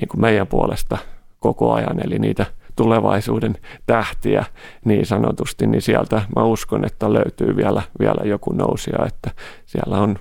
niin 0.00 0.08
kuin 0.08 0.20
meidän 0.20 0.46
puolesta 0.46 0.98
koko 1.38 1.72
ajan, 1.72 2.06
eli 2.06 2.18
niitä 2.18 2.46
tulevaisuuden 2.76 3.54
tähtiä 3.86 4.44
niin 4.84 5.06
sanotusti, 5.06 5.66
niin 5.66 5.82
sieltä 5.82 6.22
mä 6.36 6.44
uskon, 6.44 6.84
että 6.84 7.12
löytyy 7.12 7.56
vielä, 7.56 7.82
vielä 8.00 8.22
joku 8.24 8.52
nousia, 8.52 9.06
että 9.06 9.30
siellä 9.66 9.98
on 9.98 10.18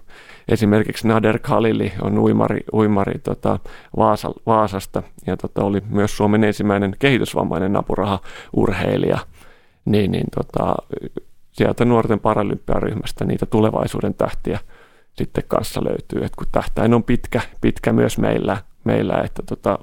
esimerkiksi 0.50 1.08
Nader 1.08 1.40
Khalili 1.40 1.92
on 2.02 2.20
uimari, 2.20 2.60
uimari 2.74 3.20
tota, 3.20 3.60
Vaasa, 3.98 4.32
Vaasasta 4.46 5.04
ja 5.28 5.38
tota, 5.38 5.64
oli 5.64 5.82
myös 5.90 6.18
Suomen 6.18 6.44
ensimmäinen 6.44 6.96
kehitysvammainen 7.00 7.76
apuraha-urheilija, 7.76 9.20
niin, 9.86 10.12
niin 10.12 10.28
tota, 10.36 10.76
sieltä 11.52 11.86
nuorten 11.86 12.20
paralympiaryhmästä 12.20 13.26
niitä 13.26 13.46
tulevaisuuden 13.46 14.14
tähtiä 14.14 14.60
sitten 15.18 15.44
kanssa 15.48 15.84
löytyy, 15.84 16.20
että 16.24 16.38
kun 16.38 16.48
tähtäin 16.52 16.94
on 16.94 17.04
pitkä, 17.04 17.42
pitkä 17.62 17.94
myös 17.94 18.18
meillä, 18.18 18.58
meillä 18.84 19.22
että 19.24 19.44
tota, 19.46 19.80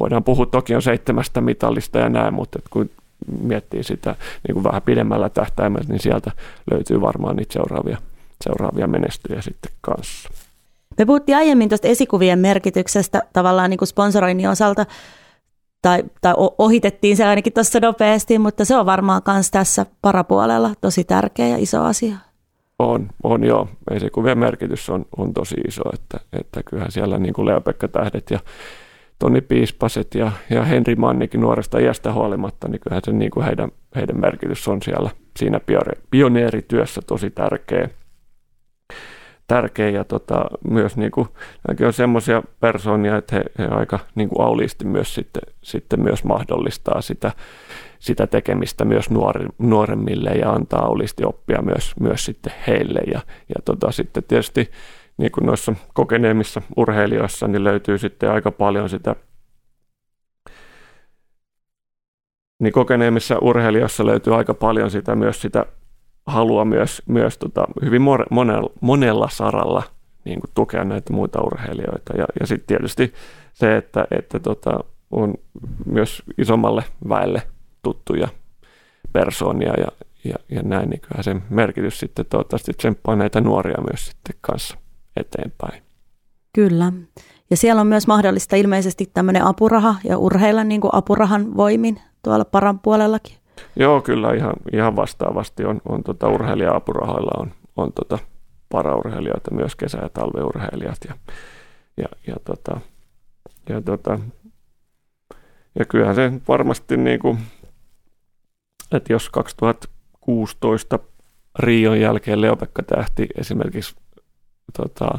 voidaan 0.00 0.24
puhua 0.24 0.46
toki 0.46 0.74
on 0.74 0.82
seitsemästä 0.82 1.40
mitallista 1.40 1.98
ja 1.98 2.08
näin, 2.08 2.34
mutta 2.34 2.58
että 2.58 2.70
kun 2.72 2.90
miettii 3.40 3.82
sitä 3.82 4.14
niin 4.48 4.54
kuin 4.54 4.64
vähän 4.64 4.82
pidemmällä 4.82 5.28
tähtäimellä, 5.28 5.88
niin 5.88 6.00
sieltä 6.00 6.30
löytyy 6.70 7.00
varmaan 7.00 7.36
niitä 7.36 7.52
seuraavia 7.52 7.98
seuraavia 8.44 8.86
menestyjä 8.86 9.40
sitten 9.40 9.72
kanssa. 9.80 10.28
Me 10.98 11.04
puhuttiin 11.04 11.36
aiemmin 11.36 11.68
tuosta 11.68 11.88
esikuvien 11.88 12.38
merkityksestä 12.38 13.22
tavallaan 13.32 13.70
niin 13.70 13.78
kuin 13.78 13.88
sponsoroinnin 13.88 14.48
osalta, 14.48 14.86
tai, 15.82 16.04
tai 16.20 16.34
ohitettiin 16.58 17.16
se 17.16 17.24
ainakin 17.24 17.52
tuossa 17.52 17.80
nopeasti, 17.80 18.38
mutta 18.38 18.64
se 18.64 18.76
on 18.76 18.86
varmaan 18.86 19.22
myös 19.26 19.50
tässä 19.50 19.86
parapuolella 20.02 20.70
tosi 20.80 21.04
tärkeä 21.04 21.48
ja 21.48 21.56
iso 21.56 21.82
asia. 21.82 22.16
On, 22.78 23.08
on 23.22 23.44
joo. 23.44 23.68
Esikuvien 23.90 24.38
merkitys 24.38 24.90
on, 24.90 25.04
on 25.16 25.34
tosi 25.34 25.56
iso, 25.68 25.82
että, 25.94 26.20
että 26.40 26.62
kyllähän 26.62 26.92
siellä 26.92 27.18
niin 27.18 27.34
kuin 27.34 27.46
Leo-Pekka 27.46 27.88
Tähdet 27.88 28.30
ja 28.30 28.40
Toni 29.18 29.40
Piispaset 29.40 30.14
ja, 30.14 30.32
ja 30.50 30.64
Henri 30.64 30.96
Mannikin 30.96 31.40
nuoresta 31.40 31.78
iästä 31.78 32.12
huolimatta, 32.12 32.68
niin 32.68 32.80
kyllähän 32.80 33.02
se 33.04 33.12
niin 33.12 33.30
kuin 33.30 33.46
heidän, 33.46 33.70
heidän 33.94 34.20
merkitys 34.20 34.68
on 34.68 34.82
siellä 34.82 35.10
siinä 35.38 35.60
pioneerityössä 36.10 37.00
tosi 37.06 37.30
tärkeä 37.30 37.88
tärkeä 39.46 39.88
ja 39.88 40.04
tota, 40.04 40.44
myös 40.70 40.96
niin 40.96 41.10
kuin, 41.10 41.28
on 41.86 41.92
semmoisia 41.92 42.42
persoonia, 42.60 43.16
että 43.16 43.36
he, 43.36 43.44
he 43.58 43.66
aika 43.66 43.98
niin 44.14 44.28
kuin 44.28 44.46
auliisti 44.46 44.84
myös 44.84 45.14
sitten, 45.14 45.42
sitten 45.62 46.00
myös 46.00 46.24
mahdollistaa 46.24 47.00
sitä, 47.00 47.32
sitä 47.98 48.26
tekemistä 48.26 48.84
myös 48.84 49.10
nuori, 49.10 49.46
nuoremmille 49.58 50.30
ja 50.30 50.50
antaa 50.50 50.84
auliisti 50.84 51.24
oppia 51.24 51.62
myös, 51.62 51.92
myös 52.00 52.24
sitten 52.24 52.52
heille. 52.66 53.00
Ja, 53.06 53.20
ja 53.48 53.62
tota, 53.64 53.92
sitten 53.92 54.24
tietysti 54.28 54.70
niin 55.16 55.32
kuin 55.32 55.46
noissa 55.46 55.74
kokeneemmissa 55.94 56.62
urheilijoissa 56.76 57.48
niin 57.48 57.64
löytyy 57.64 57.98
sitten 57.98 58.30
aika 58.30 58.50
paljon 58.50 58.88
sitä 58.88 59.16
niin 62.58 62.72
kokeneemmissa 62.72 63.38
urheilijoissa 63.38 64.06
löytyy 64.06 64.36
aika 64.36 64.54
paljon 64.54 64.90
sitä 64.90 65.14
myös 65.14 65.40
sitä 65.40 65.66
halua 66.26 66.64
myös, 66.64 67.02
myös 67.06 67.38
tota, 67.38 67.64
hyvin 67.84 68.02
monella, 68.30 68.70
monella 68.80 69.28
saralla 69.32 69.82
niin 70.24 70.40
kuin 70.40 70.50
tukea 70.54 70.84
näitä 70.84 71.12
muita 71.12 71.42
urheilijoita. 71.42 72.16
Ja, 72.16 72.24
ja 72.40 72.46
sitten 72.46 72.66
tietysti 72.66 73.12
se, 73.52 73.76
että, 73.76 74.06
että 74.10 74.40
tota, 74.40 74.84
on 75.10 75.34
myös 75.86 76.22
isommalle 76.38 76.84
väelle 77.08 77.42
tuttuja 77.82 78.28
persoonia 79.12 79.72
ja, 79.80 80.06
ja, 80.24 80.36
ja 80.48 80.62
näin, 80.62 80.90
niin 80.90 81.00
kyllä 81.00 81.22
se 81.22 81.36
merkitys 81.50 82.00
sitten 82.00 82.26
toivottavasti 82.26 82.72
tsemppaa 82.72 83.16
näitä 83.16 83.40
nuoria 83.40 83.82
myös 83.90 84.06
sitten 84.06 84.34
kanssa 84.40 84.76
eteenpäin. 85.16 85.82
Kyllä. 86.52 86.92
Ja 87.50 87.56
siellä 87.56 87.80
on 87.80 87.86
myös 87.86 88.06
mahdollista 88.06 88.56
ilmeisesti 88.56 89.10
tämmöinen 89.14 89.44
apuraha 89.44 89.94
ja 90.04 90.18
urheilla 90.18 90.64
niin 90.64 90.80
kuin 90.80 90.90
apurahan 90.94 91.56
voimin 91.56 92.00
tuolla 92.22 92.44
paran 92.44 92.78
puolellakin. 92.78 93.36
Joo, 93.76 94.00
kyllä 94.00 94.34
ihan, 94.34 94.54
ihan 94.72 94.96
vastaavasti 94.96 95.64
on, 95.64 95.80
on 95.88 96.02
tota, 96.02 96.28
urheilija-apurahoilla 96.28 97.30
on, 97.38 97.52
on 97.76 97.92
tota, 97.92 98.18
paraurheilijoita, 98.68 99.54
myös 99.54 99.76
kesä- 99.76 99.98
ja 100.02 100.08
talveurheilijat. 100.08 100.98
Ja, 101.08 101.14
ja, 101.96 102.08
ja, 102.26 102.36
tota, 102.44 102.80
ja, 103.68 103.80
tota, 103.80 104.18
ja 105.78 105.84
kyllähän 105.84 106.14
se 106.14 106.32
varmasti, 106.48 106.96
niin 106.96 107.20
kuin, 107.20 107.38
että 108.92 109.12
jos 109.12 109.30
2016 109.30 110.98
Rion 111.58 112.00
jälkeen 112.00 112.40
Leopekka 112.40 112.82
Tähti 112.82 113.26
esimerkiksi 113.38 113.96
tota, 114.76 115.18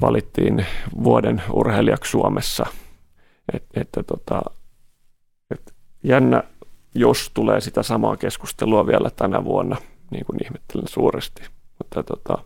valittiin 0.00 0.66
vuoden 1.04 1.42
urheilijaksi 1.52 2.10
Suomessa, 2.10 2.66
et, 3.52 3.64
että 3.74 4.02
tota, 4.02 4.42
jännä, 6.02 6.42
jos 6.94 7.30
tulee 7.34 7.60
sitä 7.60 7.82
samaa 7.82 8.16
keskustelua 8.16 8.86
vielä 8.86 9.10
tänä 9.10 9.44
vuonna, 9.44 9.76
niin 10.10 10.24
kuin 10.24 10.44
ihmettelen 10.44 10.88
suuresti. 10.88 11.42
Mutta 11.78 12.02
tota, 12.02 12.38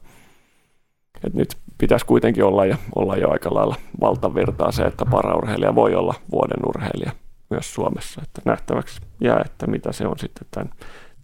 että 1.15 1.39
nyt 1.39 1.57
pitäisi 1.79 2.07
kuitenkin 2.07 2.45
olla 2.45 2.67
jo, 2.67 2.77
olla 2.95 3.17
jo 3.17 3.31
aika 3.31 3.55
lailla 3.55 3.77
valtavirtaa 4.01 4.73
se, 4.73 4.83
että 4.83 5.05
paraurheilija 5.11 5.75
voi 5.75 5.95
olla 5.95 6.15
vuoden 6.33 6.69
urheilija 6.69 7.13
myös 7.51 7.75
Suomessa. 7.75 8.21
Että 8.25 8.43
nähtäväksi 8.45 9.01
jää, 9.21 9.43
että 9.45 9.67
mitä 9.67 9.93
se 9.93 10.07
on 10.07 10.19
sitten 10.19 10.47
tämän, 10.51 10.71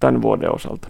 tämän 0.00 0.22
vuoden 0.22 0.54
osalta. 0.54 0.88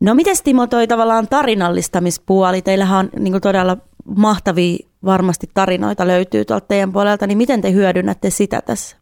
No 0.00 0.14
miten 0.14 0.36
Timo 0.44 0.66
toi 0.66 0.86
tavallaan 0.86 1.28
tarinallistamispuoli? 1.28 2.62
Teillähän 2.62 2.98
on 2.98 3.22
niin 3.22 3.40
todella 3.40 3.76
mahtavia 4.16 4.78
varmasti 5.04 5.50
tarinoita 5.54 6.06
löytyy 6.06 6.44
tuolta 6.44 6.66
teidän 6.66 6.92
puolelta, 6.92 7.26
niin 7.26 7.38
miten 7.38 7.60
te 7.60 7.72
hyödynnätte 7.72 8.30
sitä 8.30 8.62
tässä 8.62 8.96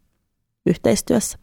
yhteistyössä? 0.67 1.39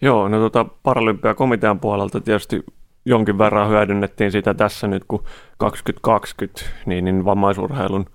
Joo, 0.00 0.28
no 0.28 0.38
tota 0.40 0.66
Paralympiakomitean 0.82 1.80
puolelta 1.80 2.20
tietysti 2.20 2.64
jonkin 3.04 3.38
verran 3.38 3.68
hyödynnettiin 3.68 4.32
sitä 4.32 4.54
tässä 4.54 4.86
nyt, 4.86 5.04
kun 5.08 5.24
2020 5.58 6.62
niin, 6.86 7.04
niin 7.04 7.24
vammaisurheilun 7.24 8.06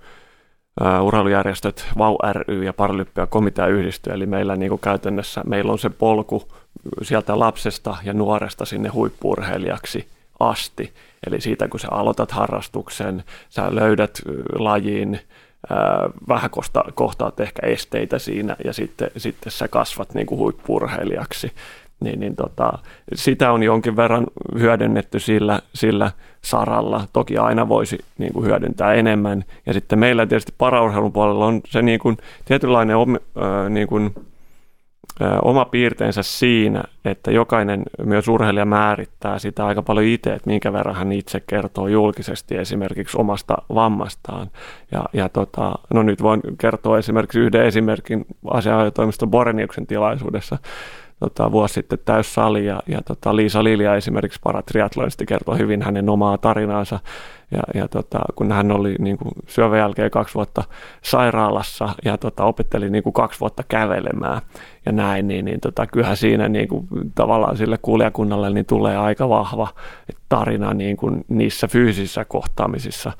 uh, 0.80 1.06
urheilujärjestöt 1.06 1.86
VAU 1.98 2.18
ry 2.32 2.64
ja 2.64 2.72
Paralympiakomitea 2.72 3.66
yhdistyy, 3.66 4.12
eli 4.12 4.26
meillä 4.26 4.56
niin 4.56 4.68
kuin 4.68 4.80
käytännössä 4.80 5.42
meillä 5.46 5.72
on 5.72 5.78
se 5.78 5.90
polku 5.90 6.48
sieltä 7.02 7.38
lapsesta 7.38 7.96
ja 8.04 8.12
nuoresta 8.12 8.64
sinne 8.64 8.88
huippurheilijaksi 8.88 10.08
asti. 10.40 10.92
Eli 11.26 11.40
siitä, 11.40 11.68
kun 11.68 11.80
sä 11.80 11.88
aloitat 11.90 12.30
harrastuksen, 12.30 13.24
sä 13.48 13.74
löydät 13.74 14.22
lajiin, 14.58 15.20
vähän 16.28 16.50
kohta, 16.50 16.84
kohtaat 16.94 17.40
ehkä 17.40 17.66
esteitä 17.66 18.18
siinä 18.18 18.56
ja 18.64 18.72
sitten, 18.72 19.10
sitten 19.16 19.52
sä 19.52 19.68
kasvat 19.68 20.14
niin 20.14 20.26
kuin 20.26 20.38
huippurheilijaksi. 20.38 21.52
Niin, 22.00 22.20
niin 22.20 22.36
tota, 22.36 22.78
sitä 23.14 23.52
on 23.52 23.62
jonkin 23.62 23.96
verran 23.96 24.26
hyödynnetty 24.58 25.20
sillä, 25.20 25.60
sillä 25.74 26.10
saralla. 26.42 27.06
Toki 27.12 27.36
aina 27.36 27.68
voisi 27.68 27.98
niin 28.18 28.32
kuin 28.32 28.46
hyödyntää 28.46 28.94
enemmän. 28.94 29.44
Ja 29.66 29.72
sitten 29.72 29.98
meillä 29.98 30.26
tietysti 30.26 30.54
paraurheilun 30.58 31.12
puolella 31.12 31.46
on 31.46 31.60
se 31.66 31.82
niin 31.82 32.00
kuin, 32.00 32.16
tietynlainen 32.44 32.96
äh, 32.96 33.70
niin 33.70 33.88
kuin, 33.88 34.14
oma 35.42 35.64
piirteensä 35.64 36.22
siinä, 36.22 36.84
että 37.04 37.30
jokainen 37.30 37.82
myös 38.04 38.28
urheilija 38.28 38.64
määrittää 38.64 39.38
sitä 39.38 39.66
aika 39.66 39.82
paljon 39.82 40.06
itse, 40.06 40.32
että 40.32 40.50
minkä 40.50 40.72
verran 40.72 40.94
hän 40.94 41.12
itse 41.12 41.40
kertoo 41.40 41.88
julkisesti 41.88 42.56
esimerkiksi 42.56 43.18
omasta 43.18 43.56
vammastaan. 43.74 44.50
Ja, 44.92 45.04
ja 45.12 45.28
tota, 45.28 45.74
no 45.94 46.02
nyt 46.02 46.22
voin 46.22 46.40
kertoa 46.58 46.98
esimerkiksi 46.98 47.40
yhden 47.40 47.66
esimerkin 47.66 48.26
asianajotoimiston 48.50 49.30
Boreniuksen 49.30 49.86
tilaisuudessa 49.86 50.58
tota, 51.20 51.52
vuosi 51.52 51.74
sitten 51.74 51.98
täyssali 52.04 52.66
ja, 52.66 52.82
ja 52.86 53.02
tota, 53.02 53.36
Liisa 53.36 53.64
Lilja 53.64 53.96
esimerkiksi 53.96 54.40
paratriatlonisti 54.44 55.26
kertoi 55.26 55.58
hyvin 55.58 55.82
hänen 55.82 56.08
omaa 56.08 56.38
tarinaansa 56.38 57.00
ja, 57.52 57.80
ja 57.80 57.88
tota, 57.88 58.18
kun 58.34 58.52
hän 58.52 58.72
oli 58.72 58.94
niin 58.98 59.18
kuin 59.18 59.32
syövän 59.46 59.78
jälkeen 59.78 60.10
kaksi 60.10 60.34
vuotta 60.34 60.64
sairaalassa 61.02 61.88
ja 62.04 62.18
tota, 62.18 62.44
opetteli 62.44 62.90
niin 62.90 63.02
kuin 63.02 63.12
kaksi 63.12 63.40
vuotta 63.40 63.62
kävelemään 63.68 64.40
ja 64.86 64.92
näin, 64.92 65.28
niin, 65.28 65.44
niin 65.44 65.60
tota, 65.60 65.86
kyllähän 65.86 66.16
siinä 66.16 66.48
niin 66.48 66.68
kuin, 66.68 66.86
tavallaan 67.14 67.56
sille 67.56 67.78
kuulijakunnalle 67.82 68.50
niin 68.50 68.66
tulee 68.66 68.96
aika 68.96 69.28
vahva 69.28 69.68
tarina 70.28 70.74
niin 70.74 70.96
kuin 70.96 71.24
niissä 71.28 71.68
fyysisissä 71.68 72.24
kohtaamisissa. 72.24 73.12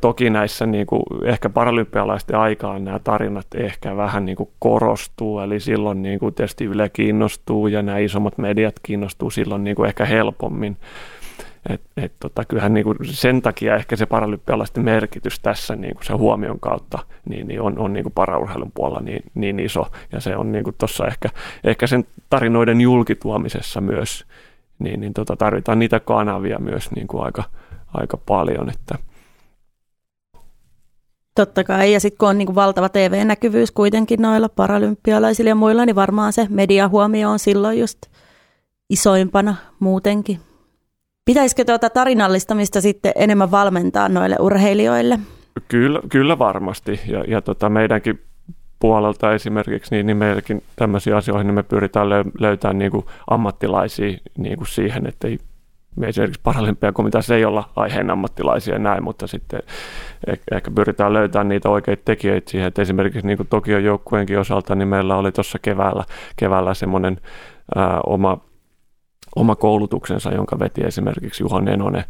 Toki 0.00 0.30
näissä 0.30 0.66
niin 0.66 0.86
kuin, 0.86 1.02
ehkä 1.24 1.48
paralympialaisten 1.48 2.36
aikaan 2.36 2.84
nämä 2.84 2.98
tarinat 2.98 3.46
ehkä 3.54 3.96
vähän 3.96 4.24
niin 4.24 4.36
kuin 4.36 4.48
korostuu, 4.58 5.40
eli 5.40 5.60
silloin 5.60 6.02
niin 6.02 6.18
kuin 6.18 6.34
tietysti 6.34 6.64
Yle 6.64 6.88
kiinnostuu 6.88 7.66
ja 7.66 7.82
nämä 7.82 7.98
isommat 7.98 8.38
mediat 8.38 8.74
kiinnostuu 8.82 9.30
silloin 9.30 9.64
niin 9.64 9.76
kuin 9.76 9.88
ehkä 9.88 10.04
helpommin 10.04 10.76
et, 11.68 11.80
et, 11.96 12.12
tota, 12.20 12.44
kyllähän 12.44 12.74
niin 12.74 12.84
kuin 12.84 12.96
sen 13.02 13.42
takia 13.42 13.76
ehkä 13.76 13.96
se 13.96 14.06
paralympialaisten 14.06 14.84
merkitys 14.84 15.40
tässä 15.40 15.76
niin 15.76 15.94
kuin 15.94 16.04
se 16.04 16.12
huomion 16.12 16.60
kautta 16.60 16.98
niin, 17.28 17.48
niin 17.48 17.60
on, 17.60 17.78
on 17.78 17.92
niin 17.92 18.02
kuin 18.02 18.12
paraurheilun 18.12 18.72
puolella 18.74 19.00
niin, 19.00 19.22
niin 19.34 19.60
iso. 19.60 19.86
Ja 20.12 20.20
se 20.20 20.36
on 20.36 20.52
niin 20.52 20.64
tuossa 20.78 21.06
ehkä, 21.06 21.28
ehkä 21.64 21.86
sen 21.86 22.04
tarinoiden 22.30 22.80
julkituomisessa 22.80 23.80
myös, 23.80 24.26
niin, 24.78 25.00
niin 25.00 25.14
tota, 25.14 25.36
tarvitaan 25.36 25.78
niitä 25.78 26.00
kanavia 26.00 26.58
myös 26.58 26.90
niin 26.90 27.06
kuin 27.06 27.24
aika, 27.24 27.44
aika 27.94 28.16
paljon. 28.16 28.70
Että, 28.70 28.98
Totta 31.34 31.64
kai, 31.64 31.92
ja 31.92 32.00
sitten 32.00 32.18
kun 32.18 32.28
on 32.28 32.38
niin 32.38 32.46
kuin 32.46 32.54
valtava 32.54 32.88
TV-näkyvyys 32.88 33.70
kuitenkin 33.70 34.22
noilla 34.22 34.48
paralympialaisilla 34.48 35.48
ja 35.48 35.54
muilla, 35.54 35.86
niin 35.86 35.96
varmaan 35.96 36.32
se 36.32 36.46
mediahuomio 36.50 37.30
on 37.30 37.38
silloin 37.38 37.78
just 37.78 37.98
isoimpana 38.90 39.56
muutenkin. 39.80 40.40
Pitäisikö 41.24 41.64
tuota 41.64 41.90
tarinallistamista 41.90 42.80
sitten 42.80 43.12
enemmän 43.16 43.50
valmentaa 43.50 44.08
noille 44.08 44.36
urheilijoille? 44.40 45.18
Kyllä, 45.68 46.00
kyllä 46.08 46.38
varmasti, 46.38 47.00
ja, 47.06 47.24
ja 47.28 47.42
tota 47.42 47.68
meidänkin 47.68 48.20
puolelta 48.78 49.32
esimerkiksi, 49.32 49.94
niin, 49.94 50.06
niin 50.06 50.16
meilläkin 50.16 50.62
tämmöisiä 50.76 51.16
asioihin 51.16 51.46
niin 51.46 51.54
me 51.54 51.62
pyritään 51.62 52.08
löytämään 52.40 52.78
niin 52.78 52.90
kuin 52.90 53.06
ammattilaisia 53.30 54.18
niin 54.38 54.56
kuin 54.56 54.68
siihen, 54.68 55.06
että 55.06 55.28
ei 55.28 55.38
me 55.96 56.08
esimerkiksi 56.08 56.40
paralympiakomiteassa 56.44 57.34
ei 57.34 57.44
olla 57.44 57.68
aiheen 57.76 58.10
ammattilaisia 58.10 58.78
näin, 58.78 59.04
mutta 59.04 59.26
sitten 59.26 59.62
ehkä 60.52 60.70
pyritään 60.70 61.12
löytämään 61.12 61.48
niitä 61.48 61.68
oikeita 61.68 62.02
tekijöitä 62.04 62.50
siihen, 62.50 62.68
että 62.68 62.82
esimerkiksi 62.82 63.26
niin 63.26 63.36
kuin 63.36 63.46
Tokion 63.50 63.84
joukkueenkin 63.84 64.38
osalta, 64.38 64.74
niin 64.74 64.88
meillä 64.88 65.16
oli 65.16 65.32
tuossa 65.32 65.58
keväällä, 65.62 66.04
keväällä 66.36 66.74
semmoinen 66.74 67.20
oma 68.06 68.38
oma 69.36 69.56
koulutuksensa, 69.56 70.30
jonka 70.30 70.58
veti 70.58 70.80
esimerkiksi 70.84 71.42
Juha 71.42 71.60
Nenonen 71.60 72.04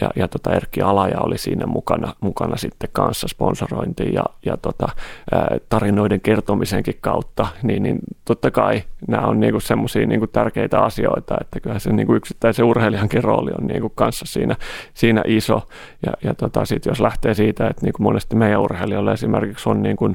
ja, 0.00 0.10
ja 0.16 0.28
tota 0.28 0.52
Erkki 0.52 0.82
Alaja 0.82 1.20
oli 1.20 1.38
siinä 1.38 1.66
mukana, 1.66 2.14
mukana 2.20 2.56
sitten 2.56 2.90
kanssa 2.92 3.28
sponsorointiin 3.28 4.14
ja, 4.14 4.24
ja 4.46 4.56
tota, 4.56 4.88
ää, 5.32 5.56
tarinoiden 5.68 6.20
kertomisenkin 6.20 6.98
kautta, 7.00 7.46
niin, 7.62 7.82
niin 7.82 7.98
totta 8.24 8.50
kai 8.50 8.82
nämä 9.08 9.26
on 9.26 9.40
niinku 9.40 9.60
semmoisia 9.60 10.06
niinku 10.06 10.26
tärkeitä 10.26 10.80
asioita, 10.80 11.36
että 11.40 11.60
kyllä 11.60 11.78
se 11.78 11.92
niinku 11.92 12.14
yksittäisen 12.14 12.64
urheilijankin 12.64 13.24
rooli 13.24 13.50
on 13.60 13.66
niinku 13.66 13.88
kanssa 13.88 14.26
siinä, 14.26 14.56
siinä 14.94 15.22
iso. 15.26 15.62
Ja, 16.06 16.12
ja 16.24 16.34
tota, 16.34 16.64
sitten 16.64 16.90
jos 16.90 17.00
lähtee 17.00 17.34
siitä, 17.34 17.68
että 17.68 17.84
niinku 17.84 18.02
monesti 18.02 18.36
meidän 18.36 18.60
urheilijoilla 18.60 19.12
esimerkiksi 19.12 19.68
on 19.68 19.82
niinku, 19.82 20.14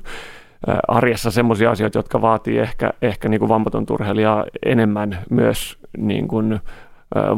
arjessa 0.88 1.32
semmoisia 1.32 1.72
asioita, 1.72 2.00
jotka 2.00 2.22
vaatii 2.22 2.60
ehkä, 2.60 2.94
ehkä 3.02 3.30
niin 3.30 3.40
kuin 3.40 3.50
vammaton 3.50 3.86
urheilijaa 3.90 4.46
enemmän 4.66 5.20
myös 5.30 5.83
niin 5.98 6.28
kuin, 6.28 6.60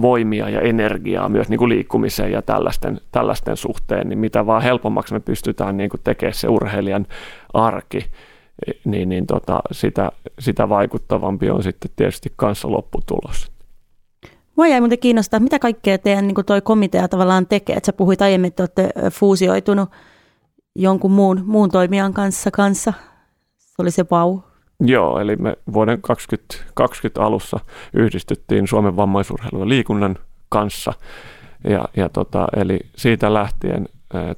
voimia 0.02 0.50
ja 0.50 0.62
energiaa 0.62 1.30
myös 1.30 1.50
niin 1.50 1.58
kuin 1.58 1.70
liikkumiseen 1.70 2.32
ja 2.32 2.42
tällaisten, 2.42 3.02
tällaisten 3.12 3.58
suhteen, 3.58 4.10
niin 4.10 4.20
mitä 4.20 4.46
vaan 4.46 4.62
helpommaksi 4.62 5.14
me 5.14 5.20
pystytään 5.20 5.78
niin 5.78 5.90
kuin 5.90 6.02
tekemään 6.04 6.34
se 6.34 6.48
urheilijan 6.48 7.08
arki, 7.54 8.06
niin, 8.86 9.10
niin 9.10 9.28
tota, 9.28 9.60
sitä, 9.72 10.12
sitä 10.40 10.70
vaikuttavampi 10.70 11.50
on 11.50 11.64
sitten 11.64 11.92
tietysti 11.96 12.34
kanssa 12.36 12.72
lopputulos. 12.72 13.52
Mua 14.56 14.68
jäi 14.68 14.80
muuten 14.80 15.00
kiinnostaa, 15.00 15.40
mitä 15.40 15.60
kaikkea 15.60 15.98
teidän 15.98 16.28
niin 16.28 16.46
toi 16.46 16.62
komitea 16.62 17.08
tavallaan 17.08 17.48
tekee. 17.48 17.76
Että 17.76 17.86
sä 17.86 17.94
puhuit 17.94 18.22
aiemmin, 18.22 18.48
että 18.48 18.64
olette 18.64 18.90
fuusioitunut 19.12 19.90
jonkun 20.76 21.12
muun, 21.12 21.42
muun 21.46 21.72
toimijan 21.72 22.14
kanssa, 22.14 22.52
kanssa 22.52 22.94
se 23.58 23.76
oli 23.80 23.92
se 23.92 24.06
vau. 24.12 24.40
Joo, 24.80 25.20
eli 25.20 25.36
me 25.36 25.58
vuoden 25.74 26.02
2020 26.02 27.24
alussa 27.24 27.60
yhdistyttiin 27.94 28.68
Suomen 28.68 28.96
vammaisurheilun 28.96 29.62
ja 29.62 29.70
liikunnan 29.70 30.16
kanssa. 30.50 30.94
Ja, 31.64 31.86
ja 31.98 32.10
tota, 32.10 32.48
eli 32.56 32.80
siitä 32.96 33.34
lähtien 33.34 33.86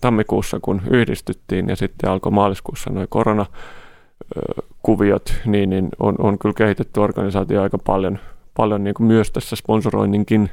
tammikuussa, 0.01 0.59
kun 0.61 0.81
yhdistyttiin 0.89 1.69
ja 1.69 1.75
sitten 1.75 2.09
alkoi 2.09 2.31
maaliskuussa 2.31 2.89
noin 2.89 3.07
koronakuviot, 3.09 5.33
niin, 5.45 5.69
niin 5.69 5.89
on, 5.99 6.15
on 6.19 6.39
kyllä 6.39 6.55
kehitetty 6.57 6.99
organisaatio 6.99 7.61
aika 7.61 7.77
paljon, 7.77 8.19
paljon 8.53 8.83
niin 8.83 8.93
kuin 8.93 9.07
myös 9.07 9.31
tässä 9.31 9.55
sponsoroinninkin 9.55 10.49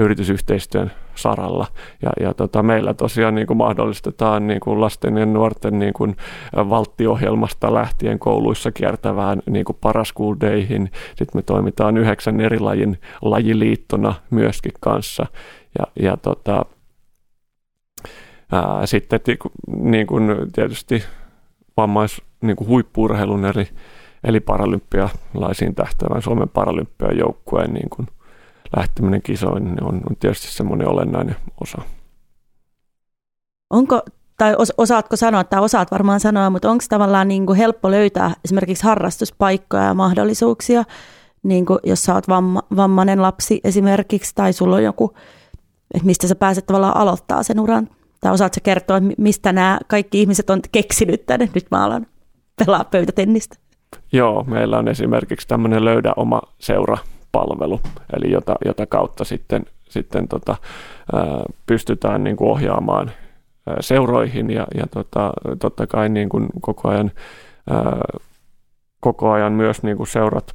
yritysyhteistyön 0.00 0.92
saralla. 1.14 1.66
Ja, 2.02 2.10
ja 2.20 2.34
tota, 2.34 2.62
meillä 2.62 2.94
tosiaan 2.94 3.34
niin 3.34 3.46
kuin 3.46 3.56
mahdollistetaan 3.56 4.46
niin 4.46 4.60
kuin 4.60 4.80
lasten 4.80 5.16
ja 5.16 5.26
nuorten 5.26 5.78
niin 5.78 5.92
kuin 5.92 6.16
valttiohjelmasta 6.56 7.74
lähtien 7.74 8.18
kouluissa 8.18 8.72
kiertävään 8.72 9.42
niin 9.50 9.64
kuin 9.64 9.76
Paraschool 9.80 10.36
Dayhin. 10.40 10.90
Sitten 11.08 11.38
me 11.38 11.42
toimitaan 11.42 11.96
yhdeksän 11.96 12.40
eri 12.40 12.58
lajin 12.58 12.98
lajiliittona 13.22 14.14
myöskin 14.30 14.72
kanssa. 14.80 15.26
Ja, 15.78 15.86
ja 16.00 16.16
tota, 16.16 16.64
ää, 18.52 18.86
sitten 18.86 19.20
niin 19.66 20.06
kuin 20.06 20.36
tietysti 20.52 21.04
vammais 21.76 22.22
niin 22.40 22.56
kuin 22.56 22.68
huippuurheilun 22.68 23.44
eli, 23.44 23.68
eli 24.24 24.40
paralympialaisiin 24.40 25.74
tähtävän 25.74 26.22
Suomen 26.22 26.48
paralympiajoukkueen 26.48 27.74
niin 27.74 27.90
kuin– 27.90 28.08
lähteminen 28.76 29.22
kisoihin 29.22 29.64
niin 29.64 29.84
on, 29.84 29.94
on 30.10 30.16
tietysti 30.20 30.52
semmoinen 30.52 30.88
olennainen 30.88 31.36
osa. 31.60 31.82
Onko, 33.70 34.02
tai 34.38 34.54
os, 34.58 34.72
osaatko 34.78 35.16
sanoa, 35.16 35.44
tai 35.44 35.60
osaat 35.60 35.90
varmaan 35.90 36.20
sanoa, 36.20 36.50
mutta 36.50 36.70
onko 36.70 36.84
tavallaan 36.88 37.28
niin 37.28 37.46
kuin 37.46 37.58
helppo 37.58 37.90
löytää 37.90 38.34
esimerkiksi 38.44 38.84
harrastuspaikkoja 38.84 39.82
ja 39.82 39.94
mahdollisuuksia, 39.94 40.84
niin 41.42 41.66
kuin 41.66 41.78
jos 41.84 42.02
sä 42.04 42.14
oot 42.14 42.28
vamma, 42.28 42.62
vammainen 42.76 43.22
lapsi 43.22 43.60
esimerkiksi, 43.64 44.34
tai 44.34 44.52
sulla 44.52 44.76
on 44.76 44.84
joku, 44.84 45.14
että 45.94 46.06
mistä 46.06 46.28
sä 46.28 46.34
pääset 46.34 46.66
tavallaan 46.66 46.96
aloittaa 46.96 47.42
sen 47.42 47.60
uran, 47.60 47.88
tai 48.20 48.32
osaatko 48.32 48.60
kertoa, 48.62 49.00
mistä 49.18 49.52
nämä 49.52 49.78
kaikki 49.86 50.20
ihmiset 50.20 50.50
on 50.50 50.60
keksinyt 50.72 51.26
tänne, 51.26 51.48
nyt 51.54 51.66
mä 51.70 51.84
alan 51.84 52.06
pelaa 52.64 52.84
pöytätennistä. 52.84 53.56
Joo, 54.12 54.44
meillä 54.44 54.78
on 54.78 54.88
esimerkiksi 54.88 55.48
tämmöinen 55.48 55.84
löydä 55.84 56.12
oma 56.16 56.42
seura 56.58 56.98
palvelu, 57.32 57.80
eli 58.16 58.32
jota, 58.32 58.54
jota 58.64 58.86
kautta 58.86 59.24
sitten, 59.24 59.64
sitten 59.88 60.28
tota, 60.28 60.56
ää, 61.12 61.22
pystytään 61.66 62.24
niin 62.24 62.36
kuin 62.36 62.50
ohjaamaan 62.50 63.10
ää, 63.66 63.76
seuroihin 63.80 64.50
ja, 64.50 64.66
ja 64.74 64.86
tota, 64.86 65.32
totta 65.60 65.86
kai 65.86 66.08
niin 66.08 66.28
kuin 66.28 66.48
koko 66.60 66.88
ajan, 66.88 67.10
ää, 67.70 68.00
koko 69.00 69.30
ajan 69.30 69.52
myös 69.52 69.82
niin 69.82 69.96
kuin 69.96 70.06
seurat 70.06 70.54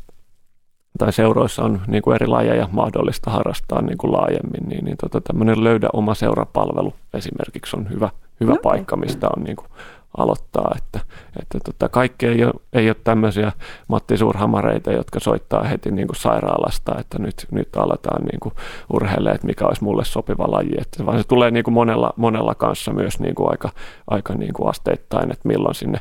tai 0.98 1.14
seuroissa 1.14 1.64
on 1.64 1.82
niin 1.88 2.02
kuin 2.02 2.16
eri 2.16 2.28
lajeja 2.28 2.70
mahdollista 2.72 3.32
harrastaa 3.32 3.82
niin 3.82 3.98
kuin 3.98 4.14
laajemmin, 4.14 4.70
niin, 4.70 4.86
niin 4.86 4.98
tota, 4.98 5.22
tämmöinen 5.22 5.64
löydä 5.64 5.90
oma 5.94 6.14
seurapalvelu 6.14 6.94
esimerkiksi 7.14 7.78
on 7.78 7.90
hyvä, 7.90 8.10
hyvä 8.40 8.52
okay. 8.52 8.62
paikka, 8.64 8.96
mistä 8.96 9.28
on 9.38 9.44
niin 9.44 9.56
kuin 9.56 9.68
aloittaa, 10.18 10.76
että, 10.78 11.00
että 11.42 11.60
tota, 11.66 11.90
kaikki 11.90 12.26
ei 12.26 12.44
ole, 12.44 12.54
ei 12.74 12.90
ole 12.90 12.96
tämmöisiä 13.04 13.52
Matti 13.88 14.18
Suurhamareita, 14.18 14.92
jotka 14.92 15.20
soittaa 15.20 15.64
heti 15.64 15.92
niin 15.92 16.08
kuin 16.08 16.16
sairaalasta, 16.16 16.96
että 17.00 17.20
nyt, 17.20 17.48
nyt 17.52 17.76
aletaan 17.76 18.26
niin 18.26 18.40
kuin 18.40 18.56
urheilemaan, 18.94 19.36
että 19.36 19.48
mikä 19.48 19.66
olisi 19.66 19.84
mulle 19.84 20.06
sopiva 20.06 20.52
laji, 20.52 20.76
että 20.78 21.06
vaan 21.06 21.18
se 21.18 21.28
tulee 21.28 21.52
niin 21.52 21.64
kuin 21.64 21.74
monella, 21.74 22.14
monella 22.16 22.56
kanssa 22.56 22.94
myös 22.94 23.20
niin 23.20 23.36
kuin 23.36 23.52
aika, 23.52 23.70
aika 24.08 24.34
niin 24.34 24.54
kuin 24.54 24.70
asteittain, 24.70 25.32
että 25.32 25.48
milloin 25.48 25.76
sinne, 25.76 26.00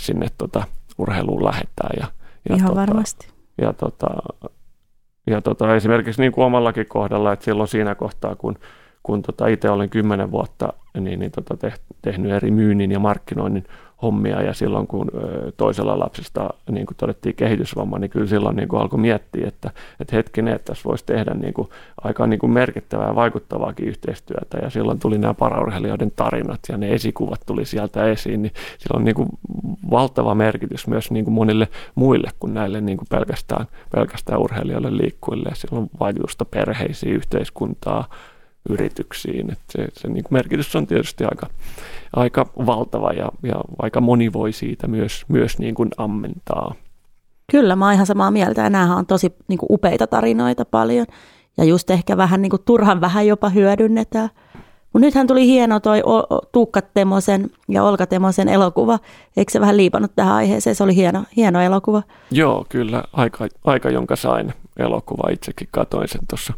sinne 0.00 0.26
tota, 0.38 0.64
urheiluun 0.98 1.44
lähdetään. 1.44 1.90
Ja, 2.00 2.06
ja 2.48 2.56
Ihan 2.56 2.68
tota, 2.68 2.80
varmasti. 2.80 3.28
Ja, 3.62 3.72
tota, 3.72 4.06
ja 5.26 5.40
tota, 5.42 5.76
esimerkiksi 5.76 6.20
niin 6.22 6.32
kuin 6.32 6.44
omallakin 6.44 6.86
kohdalla, 6.88 7.32
että 7.32 7.44
silloin 7.44 7.68
siinä 7.68 7.94
kohtaa, 7.94 8.36
kun 8.36 8.58
kun 9.06 9.22
tota 9.22 9.46
itse 9.46 9.70
olen 9.70 9.90
kymmenen 9.90 10.30
vuotta 10.30 10.72
niin, 11.00 11.20
niin 11.20 11.32
tota 11.32 11.70
tehnyt 12.02 12.32
eri 12.32 12.50
myynnin 12.50 12.92
ja 12.92 12.98
markkinoinnin 12.98 13.64
hommia 14.02 14.42
ja 14.42 14.54
silloin 14.54 14.86
kun 14.86 15.10
toisella 15.56 15.98
lapsesta 15.98 16.50
niin 16.70 16.86
kuin 16.86 16.96
todettiin 16.96 17.36
kehitysvamma, 17.36 17.98
niin 17.98 18.10
kyllä 18.10 18.26
silloin 18.26 18.56
niin 18.56 18.68
kuin 18.68 18.82
alkoi 18.82 18.98
miettiä, 18.98 19.48
että, 19.48 19.70
että 20.00 20.16
hetkinen, 20.16 20.54
että 20.54 20.72
tässä 20.72 20.84
voisi 20.84 21.06
tehdä 21.06 21.34
niin 21.34 21.54
kuin 21.54 21.68
aika 22.02 22.26
niin 22.26 22.38
kuin 22.38 22.52
merkittävää 22.52 23.08
ja 23.08 23.14
vaikuttavaakin 23.14 23.88
yhteistyötä 23.88 24.58
ja 24.62 24.70
silloin 24.70 24.98
tuli 24.98 25.18
nämä 25.18 25.34
paraurheilijoiden 25.34 26.12
tarinat 26.16 26.60
ja 26.68 26.76
ne 26.76 26.92
esikuvat 26.92 27.40
tuli 27.46 27.64
sieltä 27.64 28.04
esiin, 28.04 28.42
niin 28.42 28.52
sillä 28.78 28.98
on 28.98 29.04
niin 29.04 29.14
kuin 29.14 29.28
valtava 29.90 30.34
merkitys 30.34 30.86
myös 30.86 31.10
niin 31.10 31.24
kuin 31.24 31.34
monille 31.34 31.68
muille 31.94 32.30
kuin 32.40 32.54
näille 32.54 32.80
niin 32.80 32.98
kuin 32.98 33.08
pelkästään, 33.10 33.66
pelkästään 33.90 34.40
urheilijoille 34.40 34.96
liikkuille. 34.96 35.50
Sillä 35.54 35.78
on 35.78 35.88
vaikutusta 36.00 36.44
perheisiin, 36.44 37.14
yhteiskuntaa, 37.14 38.08
yrityksiin. 38.68 39.52
Et 39.52 39.58
se 39.70 39.88
se 39.92 40.08
niin 40.08 40.24
merkitys 40.30 40.76
on 40.76 40.86
tietysti 40.86 41.24
aika, 41.24 41.46
aika 42.12 42.46
valtava 42.66 43.10
ja, 43.12 43.28
ja 43.42 43.54
aika 43.78 44.00
moni 44.00 44.32
voi 44.32 44.52
siitä 44.52 44.86
myös, 44.86 45.24
myös 45.28 45.58
niin 45.58 45.74
kuin 45.74 45.90
ammentaa. 45.96 46.74
Kyllä, 47.50 47.76
mä 47.76 47.84
oon 47.84 47.94
ihan 47.94 48.06
samaa 48.06 48.30
mieltä 48.30 48.62
ja 48.62 48.70
nämähän 48.70 48.98
on 48.98 49.06
tosi 49.06 49.32
niin 49.48 49.58
kuin 49.58 49.72
upeita 49.72 50.06
tarinoita 50.06 50.64
paljon 50.64 51.06
ja 51.58 51.64
just 51.64 51.90
ehkä 51.90 52.16
vähän 52.16 52.42
niin 52.42 52.50
kuin 52.50 52.62
turhan 52.64 53.00
vähän 53.00 53.26
jopa 53.26 53.48
hyödynnetään. 53.48 54.28
Mutta 54.92 55.06
nythän 55.06 55.26
tuli 55.26 55.46
hieno 55.46 55.80
toi 55.80 56.02
Tuukka 56.52 56.82
Temosen 56.82 57.50
ja 57.68 57.84
Olka 57.84 58.06
Temosen 58.06 58.48
elokuva. 58.48 58.98
Eikö 59.36 59.52
se 59.52 59.60
vähän 59.60 59.76
liipannut 59.76 60.12
tähän 60.16 60.34
aiheeseen? 60.34 60.76
Se 60.76 60.84
oli 60.84 60.96
hieno, 60.96 61.24
hieno 61.36 61.60
elokuva. 61.60 62.02
Joo, 62.30 62.66
kyllä. 62.68 63.04
Aika, 63.12 63.46
aika 63.64 63.90
jonka 63.90 64.16
sain 64.16 64.52
elokuva. 64.76 65.30
Itsekin 65.32 65.68
katoin 65.70 66.08
sen 66.08 66.20
tuossa 66.28 66.52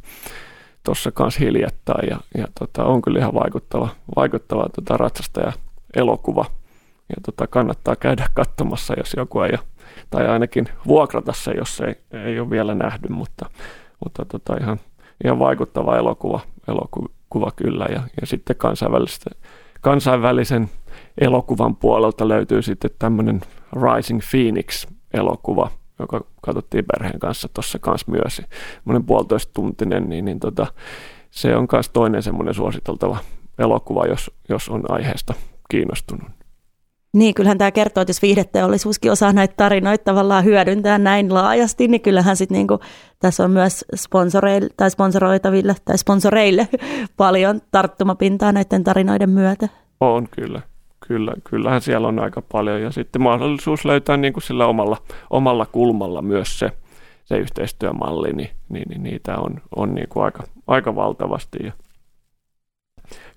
tuossa 0.84 1.12
kanssa 1.12 1.40
hiljattain 1.40 2.08
ja, 2.08 2.20
ja 2.38 2.46
tota, 2.58 2.84
on 2.84 3.02
kyllä 3.02 3.18
ihan 3.18 3.34
vaikuttava, 3.34 3.88
vaikuttava 4.16 4.68
tota, 4.74 4.96
ratsastaja 4.96 5.52
elokuva. 5.96 6.44
Ja 7.08 7.16
tota, 7.26 7.46
kannattaa 7.46 7.96
käydä 7.96 8.26
katsomassa, 8.34 8.94
jos 8.96 9.14
joku 9.16 9.40
ei 9.40 9.50
ole, 9.50 9.58
tai 10.10 10.28
ainakin 10.28 10.68
vuokrata 10.86 11.32
se, 11.32 11.50
jos 11.50 11.80
ei, 11.80 11.94
ei 12.24 12.40
ole 12.40 12.50
vielä 12.50 12.74
nähty, 12.74 13.08
mutta, 13.08 13.50
mutta 14.04 14.24
tota, 14.24 14.56
ihan, 14.60 14.80
ihan 15.24 15.38
vaikuttava 15.38 15.96
elokuva, 15.96 16.40
elokuva 16.68 17.50
kyllä. 17.56 17.86
Ja, 17.90 18.02
ja 18.20 18.26
sitten 18.26 18.56
kansainvälisen 19.80 20.70
elokuvan 21.20 21.76
puolelta 21.76 22.28
löytyy 22.28 22.62
sitten 22.62 22.90
tämmöinen 22.98 23.40
Rising 23.72 24.20
Phoenix-elokuva, 24.30 25.70
joka 25.98 26.24
katsottiin 26.42 26.84
perheen 26.92 27.18
kanssa 27.18 27.48
tuossa 27.54 27.78
kanssa 27.78 28.10
myös. 28.10 28.42
Semmoinen 28.74 29.04
puolitoista 29.06 29.52
tuntinen, 29.52 30.08
niin, 30.08 30.24
niin 30.24 30.40
tota, 30.40 30.66
se 31.30 31.56
on 31.56 31.68
myös 31.72 31.88
toinen 31.88 32.22
semmoinen 32.22 32.54
suositeltava 32.54 33.18
elokuva, 33.58 34.06
jos, 34.06 34.30
jos 34.48 34.68
on 34.68 34.90
aiheesta 34.90 35.34
kiinnostunut. 35.70 36.28
Niin, 37.12 37.34
kyllähän 37.34 37.58
tämä 37.58 37.70
kertoo, 37.70 38.00
että 38.02 38.10
jos 38.10 38.22
viihdeteollisuuskin 38.22 39.12
osaa 39.12 39.32
näitä 39.32 39.54
tarinoita 39.56 40.04
tavallaan 40.04 40.44
hyödyntää 40.44 40.98
näin 40.98 41.34
laajasti, 41.34 41.88
niin 41.88 42.00
kyllähän 42.00 42.36
sitten 42.36 42.56
niinku, 42.56 42.80
tässä 43.18 43.44
on 43.44 43.50
myös 43.50 43.84
sponsoreille, 43.94 44.68
tai 44.76 44.90
sponsoroitaville 44.90 45.74
tai 45.84 45.98
sponsoreille 45.98 46.68
paljon 47.16 47.60
tarttumapintaa 47.70 48.52
näiden 48.52 48.84
tarinoiden 48.84 49.30
myötä. 49.30 49.68
On 50.00 50.28
kyllä. 50.30 50.62
Kyllä, 51.06 51.32
kyllähän 51.44 51.80
siellä 51.80 52.08
on 52.08 52.18
aika 52.18 52.42
paljon 52.42 52.82
ja 52.82 52.90
sitten 52.90 53.22
mahdollisuus 53.22 53.84
löytää 53.84 54.16
niin 54.16 54.32
kuin 54.32 54.42
sillä 54.42 54.66
omalla, 54.66 54.96
omalla 55.30 55.66
kulmalla 55.66 56.22
myös 56.22 56.58
se, 56.58 56.72
se 57.24 57.36
yhteistyömalli, 57.36 58.32
niin, 58.32 58.50
niin, 58.68 58.88
niin 58.88 59.02
niitä 59.02 59.36
on, 59.36 59.60
on 59.76 59.94
niin 59.94 60.08
kuin 60.08 60.24
aika, 60.24 60.42
aika 60.66 60.94
valtavasti. 60.94 61.58
Ja, 61.64 61.72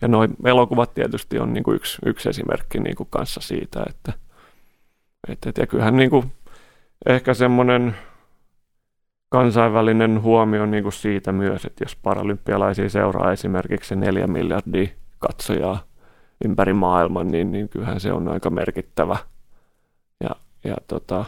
ja 0.02 0.08
nuo 0.08 0.28
elokuvat 0.46 0.94
tietysti 0.94 1.40
on 1.40 1.54
niin 1.54 1.64
kuin 1.64 1.76
yksi, 1.76 1.98
yksi 2.06 2.30
esimerkki 2.30 2.80
niin 2.80 2.96
kuin 2.96 3.08
kanssa 3.10 3.42
siitä, 3.42 3.84
että, 3.90 4.14
että 5.28 5.52
ja 5.62 5.68
kyllähän 5.68 5.96
niin 5.96 6.10
kuin 6.10 6.32
ehkä 7.06 7.34
semmoinen 7.34 7.96
kansainvälinen 9.30 10.22
huomio 10.22 10.66
niin 10.66 10.84
kuin 10.84 10.94
siitä 10.94 11.32
myös, 11.32 11.66
että 11.66 11.84
jos 11.84 11.96
paralympialaisia 11.96 12.90
seuraa 12.90 13.32
esimerkiksi 13.32 13.96
neljä 13.96 14.28
miljardia 14.28 14.88
katsojaa 15.20 15.91
ympäri 16.46 16.74
maailman, 16.74 17.28
niin, 17.28 17.52
niin 17.52 17.70
kyllähän 17.70 18.00
se 18.00 18.14
on 18.14 18.28
aika 18.28 18.50
merkittävä. 18.50 19.18
Ja, 20.24 20.30
ja 20.64 20.76
tota, 20.88 21.26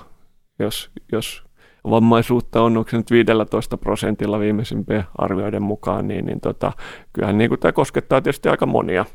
jos, 0.60 0.90
jos 1.12 1.44
vammaisuutta 1.90 2.62
on, 2.62 2.78
onko 2.78 2.90
se 2.90 2.98
nyt 2.98 3.12
15 3.12 3.78
prosentilla 3.78 4.40
viimeisimpien 4.40 5.04
arvioiden 5.18 5.64
mukaan, 5.64 6.08
niin, 6.08 6.26
niin 6.26 6.42
tota, 6.42 6.72
kyllähän 7.14 7.38
niin 7.38 7.60
tämä 7.60 7.72
koskettaa 7.72 8.22
tietysti 8.22 8.50
aika 8.50 8.66
monia, 8.66 9.06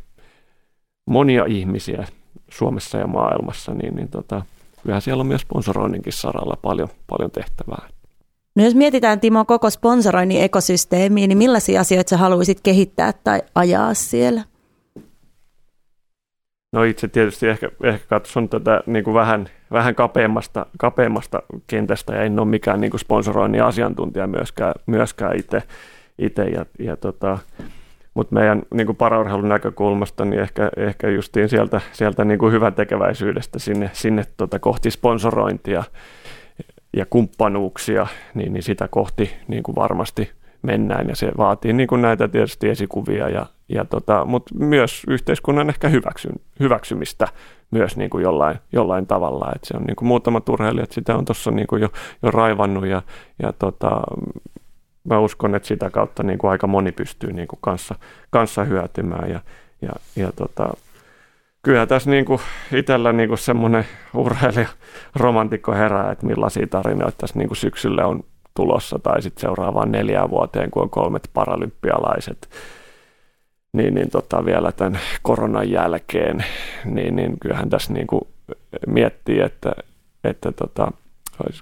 monia 1.06 1.44
ihmisiä 1.44 2.06
Suomessa 2.50 2.98
ja 2.98 3.06
maailmassa, 3.06 3.74
niin, 3.74 3.96
niin 3.96 4.08
tota, 4.08 4.42
kyllähän 4.82 5.02
siellä 5.02 5.20
on 5.20 5.26
myös 5.26 5.40
sponsoroinninkin 5.40 6.12
saralla 6.12 6.58
paljon, 6.62 6.88
paljon 7.06 7.30
tehtävää. 7.30 7.88
No 8.54 8.64
jos 8.64 8.74
mietitään 8.74 9.20
Timo 9.20 9.44
koko 9.44 9.70
sponsoroinnin 9.70 10.42
ekosysteemiä, 10.42 11.26
niin 11.26 11.38
millaisia 11.38 11.80
asioita 11.80 12.11
sä 12.11 12.16
haluaisit 12.16 12.61
kehittää 12.61 13.12
tai 13.12 13.42
ajaa 13.54 13.94
siellä? 13.94 14.44
No 16.72 16.83
itse 16.83 17.09
tietysti 17.09 17.48
ehkä, 17.48 17.70
ehkä 17.83 18.07
katson 18.09 18.48
tätä 18.48 18.81
niin 18.87 19.04
kuin 19.04 19.14
vähän, 19.14 19.48
vähän 19.70 19.94
kapeammasta, 19.94 20.66
kapeammasta 20.78 21.42
kentästä 21.66 22.14
ja 22.14 22.22
en 22.22 22.38
ole 22.38 22.48
mikään 22.48 22.81
niin 22.81 22.90
kuin 22.90 23.00
sponsoroinnin 23.00 23.62
asiantuntija 23.62 24.26
myöskään, 24.26 24.74
myöskään 24.87 25.37
itse. 25.37 25.62
itse 26.18 26.44
ja, 26.44 26.66
ja 26.78 26.96
tota, 26.96 27.38
mutta 28.14 28.35
meidän 28.35 28.62
niin 28.74 28.87
kuin 28.87 28.96
paraurheilun 28.96 29.48
näkökulmasta 29.48 30.24
niin 30.24 30.40
ehkä, 30.40 30.70
ehkä 30.76 31.09
justiin 31.09 31.48
sieltä, 31.48 31.81
sieltä 31.92 32.24
niin 32.24 32.38
kuin 32.38 32.52
hyvän 32.52 32.74
tekeväisyydestä 32.74 33.59
sinne, 33.59 33.90
sinne 33.92 34.24
tota 34.37 34.59
kohti 34.59 34.90
sponsorointia 34.90 35.85
ja 36.96 37.07
kumppanuuksia, 37.11 38.07
niin, 38.35 38.52
niin 38.52 38.62
sitä 38.62 38.88
kohti 38.88 39.35
niin 39.48 39.62
kuin 39.62 39.76
varmasti 39.76 40.31
mennään 40.62 41.09
ja 41.09 41.16
se 41.16 41.33
vaatii 41.38 41.73
niin 41.73 41.87
kuin 41.87 42.03
näitä 42.03 42.29
tietysti 42.29 42.68
esikuvia, 42.68 43.29
ja, 43.29 43.47
ja 43.68 43.85
tota, 43.85 44.25
mutta 44.25 44.55
myös 44.55 45.03
yhteiskunnan 45.09 45.68
ehkä 45.68 45.88
hyväksy, 45.88 46.29
hyväksymistä 46.61 47.29
myös 47.71 47.97
niin 47.97 48.11
kuin 48.11 48.23
jollain, 48.23 48.59
jollain 48.73 49.07
tavalla. 49.07 49.53
Et 49.57 49.64
se 49.64 49.77
on 49.77 49.83
niin 49.83 49.97
kuin 49.97 50.09
muutamat 50.09 50.49
urheilijat 50.49 50.92
sitä 50.92 51.16
on 51.16 51.25
tuossa 51.25 51.51
niin 51.51 51.66
jo, 51.81 51.88
jo 52.23 52.31
raivannut 52.31 52.87
ja, 52.87 53.03
ja 53.42 53.53
tota, 53.53 54.01
mä 55.05 55.18
uskon, 55.18 55.55
että 55.55 55.68
sitä 55.68 55.90
kautta 55.90 56.23
niin 56.23 56.38
kuin 56.38 56.51
aika 56.51 56.66
moni 56.66 56.92
pystyy 56.92 57.33
niin 57.33 57.49
kuin 57.49 57.59
kanssa, 57.62 57.94
kanssa 58.31 58.64
hyötymään 58.64 59.31
ja, 59.31 59.40
ja, 59.83 59.92
ja 60.16 60.33
tota, 60.33 60.68
kyllä 61.62 61.87
tässä 61.87 62.11
niin 62.11 62.25
kuin 62.25 62.40
itsellä 62.73 63.12
niin 63.12 63.29
kuin 63.29 63.38
semmoinen 63.38 63.85
urheilija 64.14 64.68
romantikko 65.16 65.73
herää, 65.73 66.12
että 66.12 66.27
millaisia 66.27 66.66
tarinoita 66.66 67.18
tässä 67.18 67.38
niin 67.38 67.49
kuin 67.49 67.57
syksyllä 67.57 68.07
on 68.07 68.25
tulossa 68.54 68.98
tai 68.98 69.22
sitten 69.22 69.40
seuraavaan 69.40 69.92
neljään 69.92 70.30
vuoteen, 70.30 70.70
kun 70.70 70.82
on 70.82 70.90
kolmet 70.90 71.30
paralympialaiset, 71.34 72.48
niin, 73.72 73.94
niin 73.94 74.11
tota, 74.11 74.44
vielä 74.44 74.72
tämän 74.72 75.00
koronan 75.22 75.70
jälkeen, 75.70 76.44
niin, 76.84 77.16
niin 77.16 77.40
kyllähän 77.40 77.70
tässä 77.70 77.92
niin 77.92 78.06
kuin 78.06 78.22
miettii, 78.87 79.40
että, 79.40 79.72
että 80.24 80.52
tota, 80.52 80.92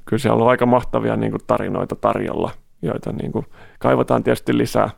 kyllä 0.04 0.20
siellä 0.20 0.44
on 0.44 0.50
aika 0.50 0.66
mahtavia 0.66 1.16
niin 1.16 1.30
kuin 1.30 1.42
tarinoita 1.46 1.96
tarjolla, 1.96 2.50
joita 2.82 3.12
niin 3.12 3.32
kuin 3.32 3.46
kaivataan 3.78 4.22
tietysti 4.22 4.58
lisää, 4.58 4.90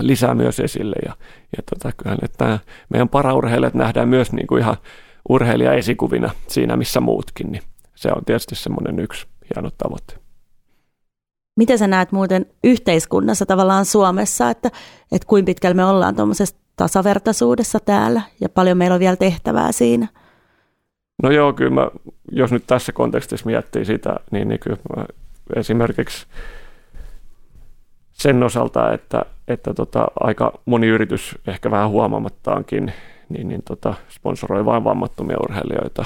lisää 0.00 0.34
myös 0.34 0.60
esille. 0.60 0.96
Ja, 1.06 1.12
ja 1.56 1.62
tota, 1.70 1.92
kyllähän 1.96 2.18
että 2.22 2.58
meidän 2.88 3.08
paraurheilijat 3.08 3.74
nähdään 3.74 4.08
myös 4.08 4.32
niin 4.32 4.46
kuin 4.46 4.62
ihan 4.62 4.76
urheilija-esikuvina 5.28 6.30
siinä, 6.46 6.76
missä 6.76 7.00
muutkin, 7.00 7.52
niin 7.52 7.62
se 7.94 8.08
on 8.16 8.24
tietysti 8.24 8.54
semmoinen 8.54 8.98
yksi 8.98 9.26
hieno 9.54 9.70
tavoite. 9.78 10.23
Miten 11.56 11.78
sä 11.78 11.86
näet 11.86 12.12
muuten 12.12 12.46
yhteiskunnassa 12.64 13.46
tavallaan 13.46 13.84
Suomessa, 13.84 14.50
että, 14.50 14.70
että 15.12 15.26
kuinka 15.26 15.46
pitkällä 15.46 15.74
me 15.74 15.84
ollaan 15.84 16.16
tuommoisessa 16.16 16.56
tasavertaisuudessa 16.76 17.80
täällä 17.80 18.22
ja 18.40 18.48
paljon 18.48 18.78
meillä 18.78 18.94
on 18.94 19.00
vielä 19.00 19.16
tehtävää 19.16 19.72
siinä? 19.72 20.08
No 21.22 21.30
joo, 21.30 21.52
kyllä 21.52 21.70
mä, 21.70 21.90
jos 22.32 22.52
nyt 22.52 22.64
tässä 22.66 22.92
kontekstissa 22.92 23.46
miettii 23.46 23.84
sitä, 23.84 24.16
niin, 24.30 24.48
niin 24.48 24.60
kyllä 24.60 24.78
mä 24.96 25.04
esimerkiksi 25.56 26.26
sen 28.12 28.42
osalta, 28.42 28.92
että, 28.92 29.24
että 29.48 29.74
tota, 29.74 30.06
aika 30.20 30.52
moni 30.64 30.86
yritys 30.86 31.38
ehkä 31.46 31.70
vähän 31.70 31.90
huomaamattaankin 31.90 32.92
niin, 33.28 33.48
niin 33.48 33.62
tota, 33.62 33.94
sponsoroi 34.08 34.64
vain 34.64 34.84
vammattomia 34.84 35.36
urheilijoita, 35.44 36.04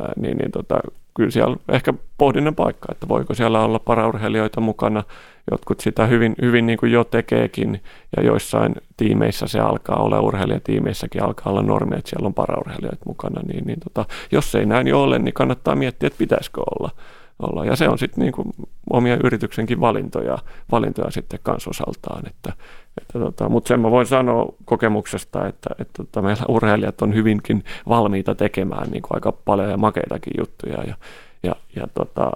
ää, 0.00 0.12
niin, 0.16 0.36
niin 0.36 0.52
tota, 0.52 0.80
kyllä 1.20 1.30
siellä 1.30 1.56
ehkä 1.68 1.94
pohdinnan 2.18 2.54
paikka, 2.54 2.92
että 2.92 3.08
voiko 3.08 3.34
siellä 3.34 3.64
olla 3.64 3.78
paraurheilijoita 3.78 4.60
mukana. 4.60 5.04
Jotkut 5.50 5.80
sitä 5.80 6.06
hyvin, 6.06 6.34
hyvin 6.42 6.66
niin 6.66 6.78
kuin 6.78 6.92
jo 6.92 7.04
tekeekin 7.04 7.80
ja 8.16 8.22
joissain 8.22 8.74
tiimeissä 8.96 9.46
se 9.46 9.60
alkaa 9.60 9.96
olla, 9.96 10.20
urheilijatiimeissäkin 10.20 11.22
alkaa 11.22 11.52
olla 11.52 11.62
normi, 11.62 11.96
että 11.96 12.10
siellä 12.10 12.26
on 12.26 12.34
paraurheilijoita 12.34 13.04
mukana. 13.06 13.40
Niin, 13.46 13.64
niin 13.66 13.80
tota, 13.80 14.04
jos 14.32 14.54
ei 14.54 14.66
näin 14.66 14.86
jo 14.86 15.02
ole, 15.02 15.18
niin 15.18 15.34
kannattaa 15.34 15.76
miettiä, 15.76 16.06
että 16.06 16.18
pitäisikö 16.18 16.60
olla. 16.60 16.90
olla. 17.38 17.64
Ja 17.64 17.76
se 17.76 17.88
on 17.88 17.98
sitten 17.98 18.24
niin 18.24 18.54
omia 18.90 19.18
yrityksenkin 19.24 19.80
valintoja, 19.80 20.38
valintoja 20.72 21.10
sitten 21.10 21.40
kansosaltaan. 21.42 22.26
Että, 22.26 22.52
että 23.00 23.18
tota, 23.18 23.48
mutta 23.48 23.68
sen 23.68 23.80
mä 23.80 23.90
voin 23.90 24.06
sanoa 24.06 24.54
kokemuksesta, 24.64 25.46
että, 25.46 25.70
että 25.78 25.92
tota, 26.04 26.22
meillä 26.22 26.44
urheilijat 26.48 27.02
on 27.02 27.14
hyvinkin 27.14 27.64
valmiita 27.88 28.34
tekemään 28.34 28.90
niin 28.90 29.02
kuin 29.02 29.14
aika 29.14 29.32
paljon 29.32 29.70
ja 29.70 29.76
makeitakin 29.76 30.32
juttuja. 30.38 30.82
Ja, 30.86 30.94
ja, 31.42 31.56
ja 31.76 31.86
tota, 31.94 32.30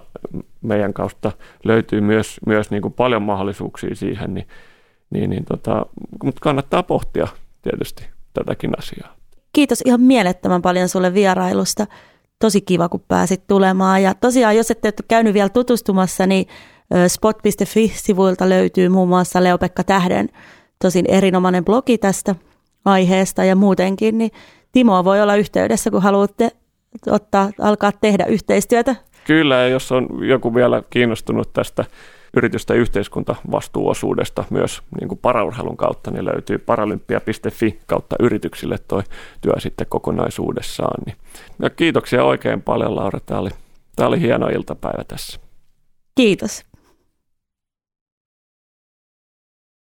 meidän 0.61 0.93
kautta 0.93 1.31
löytyy 1.63 2.01
myös, 2.01 2.37
myös 2.45 2.71
niin 2.71 2.81
kuin 2.81 2.93
paljon 2.93 3.21
mahdollisuuksia 3.21 3.95
siihen, 3.95 4.33
niin, 4.33 4.47
niin, 5.09 5.29
niin 5.29 5.45
tota, 5.45 5.85
mutta 6.23 6.39
kannattaa 6.41 6.83
pohtia 6.83 7.27
tietysti 7.61 8.05
tätäkin 8.33 8.71
asiaa. 8.77 9.15
Kiitos 9.53 9.81
ihan 9.85 10.01
mielettömän 10.01 10.61
paljon 10.61 10.89
sulle 10.89 11.13
vierailusta. 11.13 11.87
Tosi 12.39 12.61
kiva, 12.61 12.89
kun 12.89 13.03
pääsit 13.07 13.47
tulemaan. 13.47 14.03
Ja 14.03 14.13
tosiaan, 14.13 14.55
jos 14.55 14.71
ette 14.71 14.87
ole 14.87 15.05
käynyt 15.07 15.33
vielä 15.33 15.49
tutustumassa, 15.49 16.27
niin 16.27 16.45
spot.fi-sivuilta 17.07 18.49
löytyy 18.49 18.89
muun 18.89 19.09
muassa 19.09 19.43
Leopekka 19.43 19.83
Tähden 19.83 20.29
tosin 20.81 21.05
erinomainen 21.07 21.65
blogi 21.65 21.97
tästä 21.97 22.35
aiheesta 22.85 23.43
ja 23.43 23.55
muutenkin, 23.55 24.17
niin 24.17 24.31
Timoa 24.71 25.03
voi 25.03 25.21
olla 25.21 25.35
yhteydessä, 25.35 25.91
kun 25.91 26.01
haluatte 26.01 26.51
ottaa, 27.07 27.49
alkaa 27.61 27.91
tehdä 27.91 28.25
yhteistyötä. 28.25 28.95
Kyllä, 29.27 29.55
ja 29.55 29.67
jos 29.67 29.91
on 29.91 30.07
joku 30.27 30.55
vielä 30.55 30.83
kiinnostunut 30.89 31.53
tästä 31.53 31.85
yritystä 32.35 32.73
yhteiskuntavastuuosuudesta 32.73 34.43
myös 34.49 34.81
niin 34.99 35.07
kuin 35.07 35.19
paraurheilun 35.19 35.77
kautta, 35.77 36.11
niin 36.11 36.25
löytyy 36.25 36.57
paralympia.fi 36.57 37.79
kautta 37.85 38.15
yrityksille 38.19 38.77
toi 38.87 39.03
työ 39.41 39.53
sitten 39.59 39.87
kokonaisuudessaan. 39.89 41.03
Niin. 41.05 41.17
Ja 41.59 41.69
kiitoksia 41.69 42.23
oikein 42.23 42.61
paljon 42.61 42.95
Laura, 42.95 43.19
tämä 43.19 43.39
oli, 43.39 43.49
tämä 43.95 44.07
oli 44.07 44.19
hieno 44.19 44.47
iltapäivä 44.47 45.03
tässä. 45.03 45.39
Kiitos. 46.15 46.65